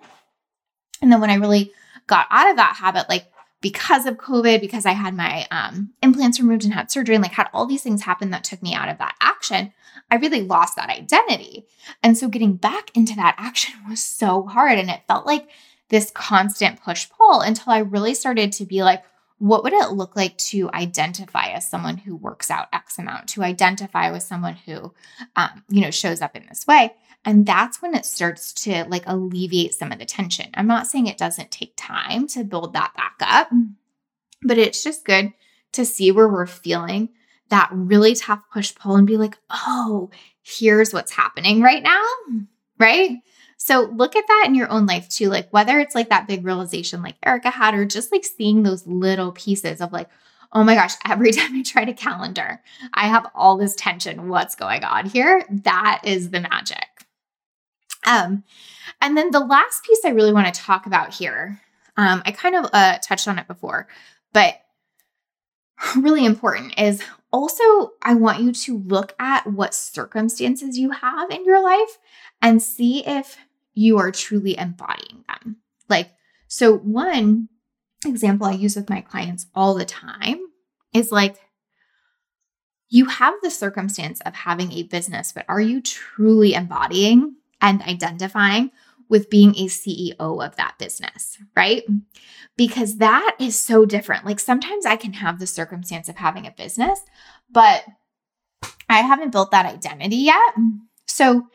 And 1.02 1.10
then 1.10 1.20
when 1.20 1.30
I 1.30 1.34
really 1.34 1.72
got 2.06 2.26
out 2.30 2.50
of 2.50 2.56
that 2.56 2.76
habit, 2.76 3.08
like 3.08 3.26
because 3.60 4.06
of 4.06 4.16
COVID, 4.16 4.60
because 4.60 4.86
I 4.86 4.92
had 4.92 5.14
my 5.14 5.46
um, 5.50 5.90
implants 6.02 6.40
removed 6.40 6.64
and 6.64 6.72
had 6.72 6.90
surgery 6.90 7.14
and 7.14 7.22
like 7.22 7.32
had 7.32 7.48
all 7.52 7.66
these 7.66 7.82
things 7.82 8.02
happen 8.02 8.30
that 8.30 8.44
took 8.44 8.62
me 8.62 8.74
out 8.74 8.88
of 8.88 8.98
that 8.98 9.16
action, 9.20 9.72
I 10.10 10.16
really 10.16 10.42
lost 10.42 10.76
that 10.76 10.90
identity. 10.90 11.66
And 12.02 12.16
so 12.18 12.28
getting 12.28 12.56
back 12.56 12.90
into 12.96 13.14
that 13.16 13.36
action 13.38 13.74
was 13.88 14.02
so 14.02 14.44
hard. 14.44 14.78
And 14.78 14.90
it 14.90 15.02
felt 15.06 15.26
like 15.26 15.48
this 15.88 16.10
constant 16.10 16.82
push 16.82 17.08
pull 17.10 17.40
until 17.40 17.72
I 17.72 17.78
really 17.78 18.14
started 18.14 18.52
to 18.52 18.64
be 18.64 18.82
like, 18.82 19.02
what 19.38 19.64
would 19.64 19.72
it 19.72 19.92
look 19.92 20.16
like 20.16 20.36
to 20.36 20.70
identify 20.74 21.46
as 21.46 21.68
someone 21.68 21.96
who 21.96 22.14
works 22.14 22.50
out 22.50 22.68
X 22.72 22.98
amount, 22.98 23.28
to 23.30 23.42
identify 23.42 24.10
with 24.10 24.22
someone 24.22 24.54
who, 24.54 24.92
um, 25.34 25.64
you 25.70 25.80
know, 25.80 25.90
shows 25.90 26.20
up 26.20 26.36
in 26.36 26.46
this 26.46 26.66
way? 26.66 26.94
And 27.24 27.46
that's 27.46 27.80
when 27.80 27.94
it 27.94 28.04
starts 28.04 28.52
to 28.64 28.84
like 28.84 29.04
alleviate 29.06 29.74
some 29.74 29.92
of 29.92 29.98
the 29.98 30.04
tension. 30.04 30.50
I'm 30.54 30.66
not 30.66 30.86
saying 30.86 31.06
it 31.06 31.18
doesn't 31.18 31.50
take 31.50 31.72
time 31.76 32.26
to 32.28 32.44
build 32.44 32.74
that 32.74 32.94
back 32.94 33.16
up, 33.20 33.50
but 34.42 34.58
it's 34.58 34.82
just 34.82 35.04
good 35.04 35.32
to 35.72 35.84
see 35.84 36.10
where 36.10 36.28
we're 36.28 36.46
feeling 36.46 37.10
that 37.50 37.68
really 37.72 38.14
tough 38.14 38.42
push 38.52 38.74
pull 38.74 38.96
and 38.96 39.06
be 39.06 39.16
like, 39.16 39.36
oh, 39.50 40.10
here's 40.42 40.92
what's 40.92 41.12
happening 41.12 41.60
right 41.60 41.82
now. 41.82 42.02
Right. 42.78 43.18
So 43.56 43.82
look 43.94 44.16
at 44.16 44.26
that 44.26 44.44
in 44.46 44.54
your 44.54 44.70
own 44.70 44.86
life 44.86 45.08
too. 45.08 45.28
Like 45.28 45.48
whether 45.50 45.78
it's 45.78 45.94
like 45.94 46.08
that 46.08 46.26
big 46.26 46.44
realization 46.44 47.02
like 47.02 47.16
Erica 47.24 47.50
had, 47.50 47.74
or 47.74 47.84
just 47.84 48.10
like 48.10 48.24
seeing 48.24 48.62
those 48.62 48.86
little 48.86 49.32
pieces 49.32 49.80
of 49.80 49.92
like, 49.92 50.08
oh 50.52 50.64
my 50.64 50.74
gosh, 50.74 50.94
every 51.06 51.30
time 51.32 51.54
I 51.54 51.62
try 51.62 51.84
to 51.84 51.92
calendar, 51.92 52.62
I 52.94 53.08
have 53.08 53.26
all 53.34 53.58
this 53.58 53.74
tension. 53.74 54.28
What's 54.28 54.54
going 54.54 54.82
on 54.82 55.06
here? 55.06 55.44
That 55.50 56.00
is 56.04 56.30
the 56.30 56.40
magic. 56.40 56.86
Um, 58.06 58.44
and 59.02 59.16
then 59.16 59.30
the 59.30 59.40
last 59.40 59.84
piece 59.84 60.04
I 60.04 60.10
really 60.10 60.32
want 60.32 60.52
to 60.52 60.60
talk 60.60 60.86
about 60.86 61.12
here, 61.12 61.60
um, 61.96 62.22
I 62.24 62.32
kind 62.32 62.56
of 62.56 62.70
uh, 62.72 62.98
touched 62.98 63.28
on 63.28 63.38
it 63.38 63.46
before, 63.46 63.88
but 64.32 64.54
really 65.96 66.24
important 66.24 66.78
is 66.78 67.02
also 67.32 67.92
I 68.02 68.14
want 68.14 68.40
you 68.42 68.52
to 68.52 68.78
look 68.78 69.14
at 69.18 69.46
what 69.46 69.74
circumstances 69.74 70.78
you 70.78 70.90
have 70.90 71.30
in 71.30 71.44
your 71.44 71.62
life 71.62 71.98
and 72.42 72.62
see 72.62 73.06
if 73.06 73.36
you 73.74 73.98
are 73.98 74.10
truly 74.10 74.58
embodying 74.58 75.24
them. 75.28 75.56
Like, 75.88 76.10
so 76.48 76.76
one 76.76 77.48
example 78.04 78.46
I 78.46 78.52
use 78.52 78.76
with 78.76 78.90
my 78.90 79.00
clients 79.00 79.46
all 79.54 79.74
the 79.74 79.84
time 79.84 80.40
is 80.92 81.12
like, 81.12 81.36
you 82.88 83.04
have 83.06 83.34
the 83.42 83.50
circumstance 83.50 84.20
of 84.22 84.34
having 84.34 84.72
a 84.72 84.82
business, 84.82 85.32
but 85.32 85.44
are 85.48 85.60
you 85.60 85.80
truly 85.80 86.54
embodying 86.54 87.36
and 87.60 87.82
identifying 87.82 88.72
with 89.10 89.28
being 89.28 89.50
a 89.56 89.66
CEO 89.66 90.14
of 90.18 90.56
that 90.56 90.76
business, 90.78 91.36
right? 91.56 91.82
Because 92.56 92.98
that 92.98 93.36
is 93.38 93.58
so 93.58 93.84
different. 93.84 94.24
Like 94.24 94.40
sometimes 94.40 94.86
I 94.86 94.96
can 94.96 95.12
have 95.14 95.38
the 95.38 95.46
circumstance 95.46 96.08
of 96.08 96.16
having 96.16 96.46
a 96.46 96.52
business, 96.52 97.00
but 97.50 97.84
I 98.88 99.00
haven't 99.00 99.32
built 99.32 99.50
that 99.50 99.66
identity 99.66 100.16
yet. 100.16 100.54
So 101.06 101.48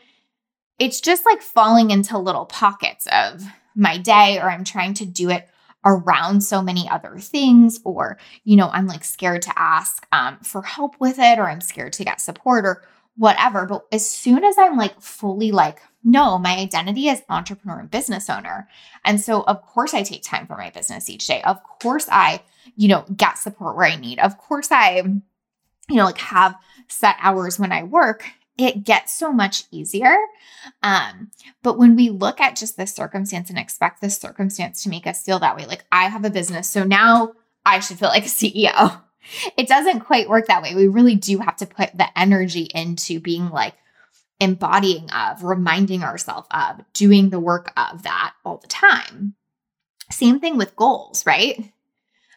it's 0.79 0.99
just 0.99 1.25
like 1.25 1.41
falling 1.41 1.91
into 1.91 2.17
little 2.17 2.45
pockets 2.45 3.07
of 3.11 3.41
my 3.73 3.97
day, 3.97 4.37
or 4.37 4.51
I'm 4.51 4.65
trying 4.65 4.93
to 4.95 5.05
do 5.05 5.29
it 5.29 5.47
around 5.85 6.41
so 6.41 6.61
many 6.61 6.89
other 6.89 7.19
things, 7.19 7.79
or, 7.85 8.17
you 8.43 8.57
know, 8.57 8.69
I'm 8.69 8.87
like 8.87 9.05
scared 9.05 9.43
to 9.43 9.53
ask 9.55 10.05
um, 10.11 10.39
for 10.39 10.61
help 10.61 10.95
with 10.99 11.19
it, 11.19 11.39
or 11.39 11.49
I'm 11.49 11.61
scared 11.61 11.93
to 11.93 12.03
get 12.03 12.19
support, 12.19 12.65
or 12.65 12.83
whatever. 13.17 13.65
But 13.65 13.85
as 13.91 14.09
soon 14.09 14.43
as 14.43 14.57
I'm 14.57 14.77
like 14.77 14.99
fully 15.01 15.51
like, 15.51 15.81
no, 16.03 16.37
my 16.37 16.57
identity 16.57 17.07
is 17.07 17.23
entrepreneur 17.29 17.79
and 17.79 17.89
business 17.89 18.29
owner. 18.29 18.67
And 19.03 19.19
so, 19.19 19.43
of 19.43 19.61
course, 19.63 19.93
I 19.93 20.03
take 20.03 20.23
time 20.23 20.47
for 20.47 20.57
my 20.57 20.69
business 20.69 21.09
each 21.09 21.27
day. 21.27 21.41
Of 21.43 21.61
course, 21.81 22.07
I, 22.11 22.41
you 22.75 22.87
know, 22.87 23.05
get 23.15 23.37
support 23.37 23.75
where 23.75 23.87
I 23.87 23.95
need. 23.95 24.19
Of 24.19 24.37
course, 24.37 24.71
I, 24.71 24.97
you 24.97 25.95
know, 25.95 26.05
like 26.05 26.19
have 26.19 26.55
set 26.87 27.15
hours 27.19 27.57
when 27.57 27.71
I 27.71 27.83
work 27.83 28.25
it 28.57 28.83
gets 28.83 29.13
so 29.13 29.31
much 29.31 29.65
easier. 29.71 30.15
Um, 30.81 31.31
but 31.61 31.77
when 31.77 31.95
we 31.95 32.09
look 32.09 32.39
at 32.39 32.55
just 32.55 32.77
the 32.77 32.87
circumstance 32.87 33.49
and 33.49 33.59
expect 33.59 34.01
the 34.01 34.09
circumstance 34.09 34.83
to 34.83 34.89
make 34.89 35.07
us 35.07 35.23
feel 35.23 35.39
that 35.39 35.55
way, 35.57 35.65
like 35.65 35.85
I 35.91 36.05
have 36.05 36.25
a 36.25 36.29
business, 36.29 36.69
so 36.69 36.83
now 36.83 37.33
I 37.65 37.79
should 37.79 37.99
feel 37.99 38.09
like 38.09 38.25
a 38.25 38.29
CEO. 38.29 39.01
It 39.57 39.67
doesn't 39.67 40.01
quite 40.01 40.29
work 40.29 40.47
that 40.47 40.61
way. 40.61 40.75
We 40.75 40.87
really 40.87 41.15
do 41.15 41.39
have 41.39 41.55
to 41.57 41.65
put 41.65 41.97
the 41.97 42.07
energy 42.17 42.69
into 42.73 43.19
being 43.19 43.49
like 43.49 43.75
embodying 44.39 45.09
of, 45.11 45.43
reminding 45.43 46.03
ourselves 46.03 46.47
of, 46.51 46.81
doing 46.93 47.29
the 47.29 47.39
work 47.39 47.71
of 47.77 48.03
that 48.03 48.33
all 48.43 48.57
the 48.57 48.67
time. 48.67 49.35
Same 50.11 50.39
thing 50.39 50.57
with 50.57 50.75
goals, 50.75 51.25
right? 51.25 51.71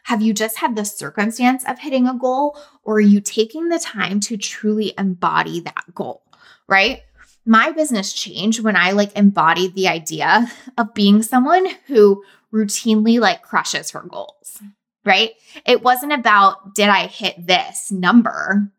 Have 0.03 0.21
you 0.21 0.33
just 0.33 0.57
had 0.57 0.75
the 0.75 0.85
circumstance 0.85 1.63
of 1.67 1.79
hitting 1.79 2.07
a 2.07 2.17
goal, 2.17 2.57
or 2.83 2.95
are 2.95 2.99
you 3.01 3.21
taking 3.21 3.69
the 3.69 3.79
time 3.79 4.19
to 4.21 4.37
truly 4.37 4.93
embody 4.97 5.59
that 5.59 5.93
goal, 5.93 6.23
right? 6.67 7.01
My 7.45 7.71
business 7.71 8.13
changed 8.13 8.63
when 8.63 8.75
I 8.75 8.91
like 8.91 9.15
embodied 9.15 9.75
the 9.75 9.87
idea 9.87 10.51
of 10.77 10.93
being 10.93 11.21
someone 11.21 11.67
who 11.87 12.23
routinely 12.51 13.19
like 13.19 13.43
crushes 13.43 13.91
her 13.91 14.01
goals, 14.01 14.61
right? 15.09 15.31
It 15.65 15.81
wasn't 15.81 16.13
about, 16.13 16.75
did 16.75 16.87
I 16.87 17.07
hit 17.07 17.47
this 17.47 17.91
number? 17.91 18.71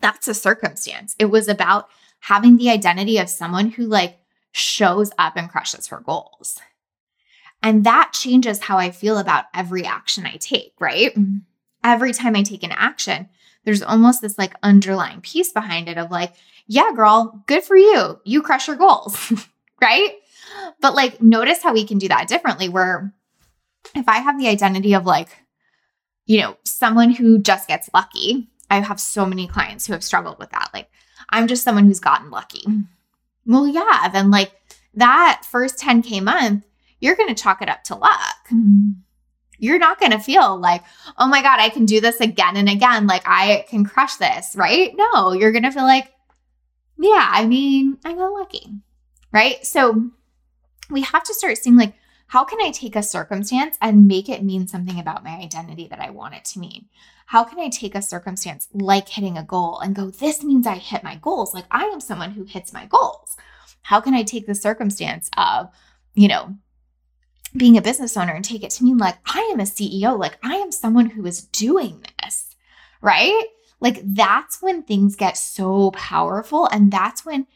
That's 0.00 0.26
a 0.26 0.34
circumstance. 0.34 1.14
It 1.20 1.26
was 1.26 1.46
about 1.46 1.88
having 2.18 2.56
the 2.56 2.68
identity 2.68 3.18
of 3.18 3.30
someone 3.30 3.70
who 3.70 3.84
like 3.84 4.18
shows 4.50 5.12
up 5.18 5.36
and 5.36 5.48
crushes 5.48 5.86
her 5.86 6.00
goals. 6.00 6.58
And 7.62 7.84
that 7.84 8.10
changes 8.12 8.60
how 8.60 8.76
I 8.76 8.90
feel 8.90 9.18
about 9.18 9.44
every 9.54 9.84
action 9.86 10.26
I 10.26 10.36
take, 10.36 10.72
right? 10.80 11.16
Every 11.84 12.12
time 12.12 12.34
I 12.34 12.42
take 12.42 12.64
an 12.64 12.72
action, 12.72 13.28
there's 13.64 13.84
almost 13.84 14.20
this 14.20 14.36
like 14.36 14.54
underlying 14.64 15.20
piece 15.20 15.52
behind 15.52 15.88
it 15.88 15.96
of 15.96 16.10
like, 16.10 16.32
yeah, 16.66 16.90
girl, 16.92 17.44
good 17.46 17.62
for 17.62 17.76
you. 17.76 18.20
You 18.24 18.42
crush 18.42 18.66
your 18.66 18.76
goals, 18.76 19.32
right? 19.80 20.16
But 20.80 20.96
like, 20.96 21.22
notice 21.22 21.62
how 21.62 21.72
we 21.72 21.86
can 21.86 21.98
do 21.98 22.08
that 22.08 22.26
differently. 22.26 22.68
Where 22.68 23.14
if 23.94 24.08
I 24.08 24.18
have 24.18 24.38
the 24.40 24.48
identity 24.48 24.94
of 24.94 25.06
like, 25.06 25.28
you 26.26 26.40
know, 26.40 26.56
someone 26.64 27.10
who 27.10 27.38
just 27.38 27.68
gets 27.68 27.90
lucky, 27.92 28.48
I 28.70 28.80
have 28.80 29.00
so 29.00 29.26
many 29.26 29.46
clients 29.46 29.86
who 29.86 29.92
have 29.92 30.04
struggled 30.04 30.38
with 30.38 30.50
that. 30.50 30.70
Like, 30.72 30.88
I'm 31.28 31.46
just 31.46 31.64
someone 31.64 31.86
who's 31.86 32.00
gotten 32.00 32.30
lucky. 32.30 32.64
Well, 33.46 33.66
yeah, 33.66 34.08
then 34.08 34.30
like 34.30 34.52
that 34.94 35.42
first 35.48 35.78
10K 35.78 36.22
month, 36.22 36.64
you're 37.00 37.16
going 37.16 37.34
to 37.34 37.42
chalk 37.42 37.62
it 37.62 37.68
up 37.68 37.82
to 37.84 37.96
luck. 37.96 38.48
Mm-hmm. 38.52 38.90
You're 39.58 39.78
not 39.78 40.00
going 40.00 40.12
to 40.12 40.18
feel 40.18 40.58
like, 40.58 40.82
oh 41.18 41.28
my 41.28 41.42
God, 41.42 41.60
I 41.60 41.68
can 41.68 41.84
do 41.84 42.00
this 42.00 42.20
again 42.20 42.56
and 42.56 42.68
again. 42.68 43.06
Like 43.06 43.22
I 43.26 43.64
can 43.68 43.84
crush 43.84 44.16
this, 44.16 44.54
right? 44.56 44.92
No, 44.96 45.32
you're 45.32 45.52
going 45.52 45.62
to 45.64 45.70
feel 45.70 45.84
like, 45.84 46.12
yeah, 46.98 47.28
I 47.32 47.46
mean, 47.46 47.98
I 48.04 48.14
got 48.14 48.32
lucky, 48.32 48.66
right? 49.32 49.64
So 49.64 50.10
we 50.90 51.02
have 51.02 51.24
to 51.24 51.34
start 51.34 51.58
seeing 51.58 51.76
like, 51.76 51.94
how 52.32 52.44
can 52.44 52.62
I 52.62 52.70
take 52.70 52.96
a 52.96 53.02
circumstance 53.02 53.76
and 53.82 54.08
make 54.08 54.30
it 54.30 54.42
mean 54.42 54.66
something 54.66 54.98
about 54.98 55.22
my 55.22 55.32
identity 55.32 55.86
that 55.88 56.00
I 56.00 56.08
want 56.08 56.34
it 56.34 56.46
to 56.46 56.60
mean? 56.60 56.86
How 57.26 57.44
can 57.44 57.60
I 57.60 57.68
take 57.68 57.94
a 57.94 58.00
circumstance 58.00 58.68
like 58.72 59.06
hitting 59.10 59.36
a 59.36 59.42
goal 59.42 59.78
and 59.80 59.94
go, 59.94 60.08
this 60.08 60.42
means 60.42 60.66
I 60.66 60.76
hit 60.76 61.04
my 61.04 61.16
goals? 61.16 61.52
Like 61.52 61.66
I 61.70 61.84
am 61.84 62.00
someone 62.00 62.30
who 62.30 62.44
hits 62.44 62.72
my 62.72 62.86
goals. 62.86 63.36
How 63.82 64.00
can 64.00 64.14
I 64.14 64.22
take 64.22 64.46
the 64.46 64.54
circumstance 64.54 65.28
of, 65.36 65.68
you 66.14 66.26
know, 66.26 66.56
being 67.54 67.76
a 67.76 67.82
business 67.82 68.16
owner 68.16 68.32
and 68.32 68.42
take 68.46 68.64
it 68.64 68.70
to 68.70 68.84
mean 68.84 68.96
like 68.96 69.18
I 69.26 69.50
am 69.52 69.60
a 69.60 69.64
CEO, 69.64 70.18
like 70.18 70.38
I 70.42 70.54
am 70.54 70.72
someone 70.72 71.10
who 71.10 71.26
is 71.26 71.42
doing 71.42 72.02
this, 72.22 72.56
right? 73.02 73.44
Like 73.78 74.00
that's 74.02 74.62
when 74.62 74.84
things 74.84 75.16
get 75.16 75.36
so 75.36 75.90
powerful. 75.90 76.66
And 76.72 76.90
that's 76.90 77.26
when 77.26 77.46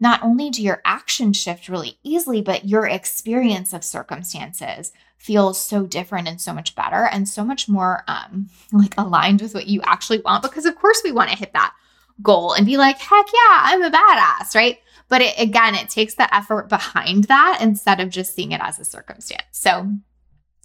not 0.00 0.22
only 0.22 0.50
do 0.50 0.62
your 0.62 0.80
actions 0.84 1.36
shift 1.36 1.68
really 1.68 1.98
easily, 2.02 2.40
but 2.40 2.68
your 2.68 2.86
experience 2.86 3.72
of 3.72 3.84
circumstances 3.84 4.92
feels 5.16 5.60
so 5.60 5.84
different 5.86 6.28
and 6.28 6.40
so 6.40 6.52
much 6.52 6.74
better 6.76 7.08
and 7.10 7.28
so 7.28 7.44
much 7.44 7.68
more 7.68 8.04
um 8.06 8.48
like 8.72 8.94
aligned 8.96 9.42
with 9.42 9.54
what 9.54 9.66
you 9.66 9.80
actually 9.82 10.20
want 10.20 10.42
because 10.42 10.64
of 10.64 10.76
course 10.76 11.00
we 11.02 11.10
want 11.10 11.28
to 11.28 11.36
hit 11.36 11.52
that 11.52 11.74
goal 12.22 12.52
and 12.52 12.66
be 12.66 12.76
like 12.76 12.98
heck 12.98 13.26
yeah 13.26 13.60
i'm 13.64 13.82
a 13.82 13.90
badass 13.90 14.54
right 14.54 14.78
but 15.08 15.22
it, 15.22 15.34
again, 15.38 15.74
it 15.74 15.88
takes 15.88 16.14
the 16.14 16.32
effort 16.34 16.68
behind 16.68 17.24
that 17.24 17.58
instead 17.60 18.00
of 18.00 18.10
just 18.10 18.34
seeing 18.34 18.52
it 18.52 18.60
as 18.62 18.78
a 18.78 18.84
circumstance. 18.84 19.42
So 19.52 19.90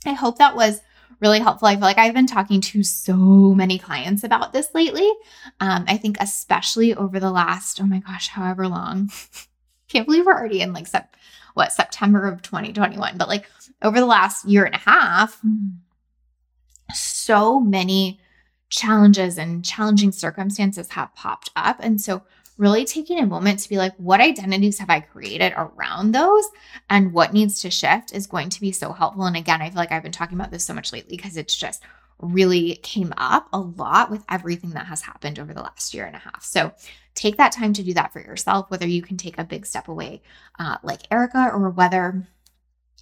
I 0.06 0.13
hope 0.13 0.38
that 0.38 0.56
was 0.56 0.82
really 1.19 1.39
helpful. 1.39 1.67
I 1.67 1.76
feel 1.76 1.82
like 1.82 1.97
I've 1.97 2.13
been 2.13 2.28
talking 2.28 2.62
to 2.62 2.84
so 2.84 3.15
many 3.15 3.78
clients 3.78 4.23
about 4.23 4.54
this 4.54 4.73
lately. 4.73 5.10
Um, 5.60 5.86
I 5.88 5.97
think, 5.97 6.17
especially 6.19 6.95
over 6.95 7.19
the 7.19 7.32
last, 7.32 7.82
oh 7.82 7.86
my 7.86 7.99
gosh, 7.99 8.30
however 8.30 8.67
long. 8.67 9.12
Can't 9.88 10.06
believe 10.06 10.26
we're 10.26 10.34
already 10.34 10.62
in 10.62 10.73
like 10.73 10.88
sep- 10.88 11.15
what 11.54 11.71
September 11.71 12.28
of 12.28 12.41
2021, 12.41 13.17
but 13.17 13.28
like 13.28 13.49
over 13.82 13.99
the 13.99 14.06
last 14.06 14.45
year 14.45 14.65
and 14.65 14.76
a 14.76 14.80
half, 14.80 15.39
so 16.93 17.60
many 17.60 18.19
challenges 18.69 19.38
and 19.38 19.63
challenging 19.63 20.12
circumstances 20.12 20.89
have 20.89 21.13
popped 21.13 21.52
up. 21.56 21.78
And 21.80 22.02
so 22.02 22.23
really 22.58 22.86
taking 22.86 23.20
a 23.20 23.26
moment 23.26 23.60
to 23.60 23.70
be 23.70 23.78
like, 23.78 23.96
what 23.98 24.22
identities 24.22 24.80
have 24.80 24.89
I 24.89 25.00
created 25.00 25.54
around 25.56 26.12
those 26.12 26.46
and 26.89 27.13
what 27.13 27.34
needs 27.34 27.62
to 27.62 27.72
shift 27.72 28.13
is 28.13 28.28
going 28.28 28.50
to 28.50 28.62
be 28.62 28.72
so 28.72 28.94
helpful. 28.94 29.26
And 29.26 29.36
again, 29.36 29.62
I 29.62 29.70
feel 29.70 29.78
like 29.78 29.92
I've 29.92 30.04
been 30.04 30.12
talking 30.12 30.38
about 30.38 30.52
this 30.52 30.63
so 30.63 30.74
much 30.74 30.94
lately 30.94 31.18
because 31.18 31.38
it's 31.38 31.56
just 31.56 31.84
really 32.20 32.76
came 32.78 33.13
up 33.18 33.48
a 33.52 33.60
lot 33.60 34.10
with 34.10 34.24
everything 34.30 34.72
that 34.72 34.86
has 34.86 35.02
happened 35.02 35.39
over 35.39 35.54
the 35.54 35.62
last 35.62 35.94
year 35.94 36.06
and 36.06 36.16
a 36.16 36.20
half. 36.20 36.44
So 36.44 36.72
take 37.16 37.38
that 37.38 37.52
time 37.52 37.74
to 37.74 37.84
do 37.84 37.94
that 37.96 38.13
for 38.13 38.20
yourself, 38.20 38.70
whether 38.70 38.88
you 38.88 39.02
can 39.02 39.18
take 39.18 39.38
a 39.38 39.44
big 39.44 39.66
step 39.66 39.88
away 39.88 40.22
uh, 40.60 40.78
like 40.84 41.02
Erica 41.12 41.50
or 41.52 41.70
whether 41.70 42.28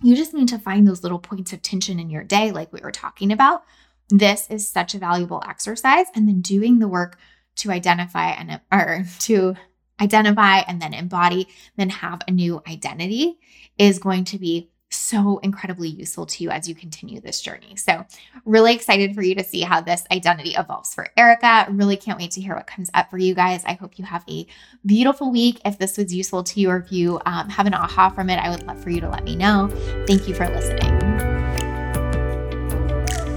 you 0.02 0.16
just 0.16 0.34
need 0.34 0.48
to 0.48 0.58
find 0.58 0.88
those 0.88 1.04
little 1.04 1.20
points 1.20 1.54
of 1.54 1.62
tension 1.62 2.00
in 2.00 2.10
your 2.10 2.24
day, 2.24 2.52
like 2.52 2.74
we 2.74 2.82
were 2.82 2.92
talking 2.92 3.32
about. 3.32 3.64
This 4.10 4.50
is 4.50 4.68
such 4.68 4.96
a 4.96 5.00
valuable 5.00 5.44
exercise. 5.48 6.08
And 6.16 6.28
then 6.28 6.42
doing 6.42 6.80
the 6.80 6.88
work 6.88 7.18
to 7.58 7.72
identify 7.72 8.30
and 8.30 8.60
or 8.72 9.06
to 9.20 9.56
identify 10.00 10.60
and 10.60 10.82
then 10.82 10.94
embody, 10.94 11.48
then 11.78 11.90
have 11.90 12.22
a 12.28 12.32
new 12.32 12.62
identity 12.68 13.40
is 13.78 14.00
going 14.00 14.24
to 14.26 14.40
be 14.40 14.70
so 14.94 15.38
incredibly 15.40 15.88
useful 15.88 16.26
to 16.26 16.44
you 16.44 16.50
as 16.50 16.68
you 16.68 16.76
continue 16.76 17.22
this 17.22 17.42
journey. 17.42 17.76
So, 17.78 18.06
really 18.46 18.74
excited 18.74 19.16
for 19.16 19.22
you 19.22 19.36
to 19.36 19.44
see 19.44 19.62
how 19.62 19.80
this 19.82 20.04
identity 20.12 20.52
evolves 20.52 20.94
for 20.94 21.08
Erica. 21.16 21.68
Really 21.70 21.96
can't 21.96 22.20
wait 22.20 22.32
to 22.32 22.42
hear 22.42 22.56
what 22.56 22.68
comes 22.68 22.90
up 22.94 23.10
for 23.10 23.18
you 23.18 23.34
guys. 23.34 23.64
I 23.66 23.74
hope 23.74 23.98
you 23.98 24.06
have 24.06 24.24
a 24.30 24.46
beautiful 24.86 25.32
week. 25.32 25.62
If 25.64 25.78
this 25.78 25.98
was 25.98 26.14
useful 26.14 26.44
to 26.44 26.60
you 26.60 26.70
or 26.70 26.78
if 26.78 26.92
you 26.92 27.20
um, 27.26 27.50
have 27.50 27.68
an 27.68 27.74
aha 27.74 28.10
from 28.10 28.30
it, 28.30 28.38
I 28.38 28.50
would 28.50 28.68
love 28.68 28.84
for 28.84 28.90
you 28.90 29.00
to 29.02 29.10
let 29.10 29.24
me 29.24 29.36
know. 29.36 29.70
Thank 30.08 30.28
you 30.28 30.36
for 30.36 30.48
listening. 30.50 31.01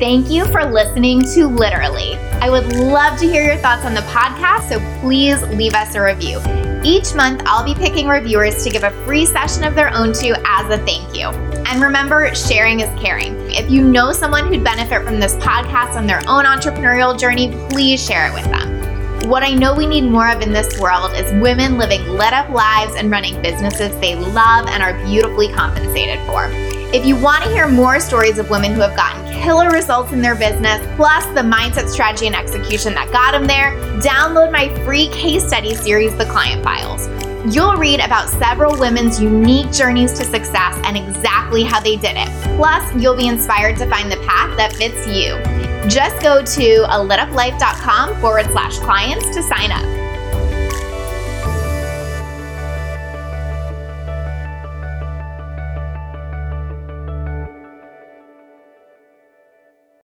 Thank 0.01 0.29
you 0.29 0.45
for 0.47 0.65
listening 0.65 1.23
to 1.35 1.47
Literally. 1.47 2.17
I 2.43 2.51
would 2.51 2.67
love 2.77 3.17
to 3.21 3.27
hear 3.27 3.45
your 3.45 3.57
thoughts 3.59 3.85
on 3.85 3.95
the 3.95 4.01
podcast, 4.01 4.69
so 4.69 5.01
please 5.01 5.41
leave 5.57 5.73
us 5.73 5.95
a 5.95 6.03
review. 6.03 6.41
Each 6.83 7.15
month, 7.15 7.43
I'll 7.47 7.65
be 7.65 7.77
picking 7.77 8.09
reviewers 8.09 8.65
to 8.65 8.71
give 8.71 8.83
a 8.83 8.91
free 9.05 9.25
session 9.25 9.63
of 9.63 9.77
their 9.77 9.95
own 9.95 10.13
to 10.15 10.35
as 10.45 10.69
a 10.69 10.85
thank 10.85 11.17
you. 11.17 11.29
And 11.29 11.81
remember, 11.81 12.35
sharing 12.35 12.81
is 12.81 13.01
caring. 13.01 13.37
If 13.53 13.71
you 13.71 13.89
know 13.89 14.13
someone 14.13 14.53
who'd 14.53 14.65
benefit 14.65 15.05
from 15.05 15.21
this 15.21 15.37
podcast 15.37 15.95
on 15.95 16.09
their 16.09 16.23
own 16.29 16.45
entrepreneurial 16.45 17.17
journey, 17.17 17.53
please 17.71 18.05
share 18.05 18.27
it 18.27 18.35
with 18.35 18.45
them. 18.47 19.31
What 19.31 19.45
I 19.45 19.55
know 19.55 19.77
we 19.77 19.87
need 19.87 20.11
more 20.11 20.29
of 20.29 20.43
in 20.43 20.53
this 20.53 20.79
world 20.81 21.13
is 21.15 21.33
women 21.41 21.79
living 21.79 22.03
lit 22.09 22.33
up 22.33 22.51
lives 22.51 22.97
and 22.97 23.13
running 23.13 23.41
businesses 23.43 23.97
they 24.01 24.17
love 24.17 24.67
and 24.67 24.83
are 24.83 24.93
beautifully 25.07 25.53
compensated 25.53 26.19
for. 26.27 26.74
If 26.95 27.05
you 27.05 27.17
want 27.17 27.43
to 27.43 27.51
hear 27.51 27.67
more 27.67 27.99
stories 27.99 28.39
of 28.39 28.51
women 28.51 28.73
who 28.73 28.81
have 28.81 28.95
gotten 28.95 29.27
killer 29.43 29.69
results 29.69 30.13
in 30.13 30.23
their 30.23 30.37
business, 30.37 30.79
plus 30.95 31.27
the 31.35 31.41
mindset, 31.41 31.89
strategy, 31.89 32.29
and 32.29 32.37
execution 32.37 32.95
that 32.95 33.11
got 33.11 33.33
them 33.33 33.49
there, 33.49 33.73
download 34.01 34.53
my 34.53 34.73
free 34.85 35.09
case 35.09 35.45
study 35.45 35.75
series, 35.75 36.17
The 36.17 36.25
Client 36.27 36.63
Files. 36.63 37.09
You'll 37.53 37.75
read 37.75 37.99
about 37.99 38.31
several 38.31 38.79
women's 38.79 39.21
unique 39.21 39.73
journeys 39.73 40.13
to 40.13 40.25
success 40.25 40.81
and 40.85 40.97
exactly 40.97 41.65
how 41.65 41.81
they 41.81 41.97
did 41.97 42.15
it. 42.17 42.29
Plus, 42.57 42.95
you'll 42.95 43.17
be 43.17 43.27
inspired 43.27 43.77
to 43.79 43.91
find 43.91 44.09
the 44.09 44.19
path 44.19 44.57
that 44.57 44.73
fits 44.73 45.05
you. 45.09 45.35
Just 45.91 46.23
go 46.23 46.45
to 46.45 46.85
a 46.95 46.99
lituplife.com 47.05 48.21
forward 48.21 48.47
slash 48.53 48.79
clients 48.79 49.35
to 49.35 49.43
sign 49.43 49.73
up. 49.73 49.94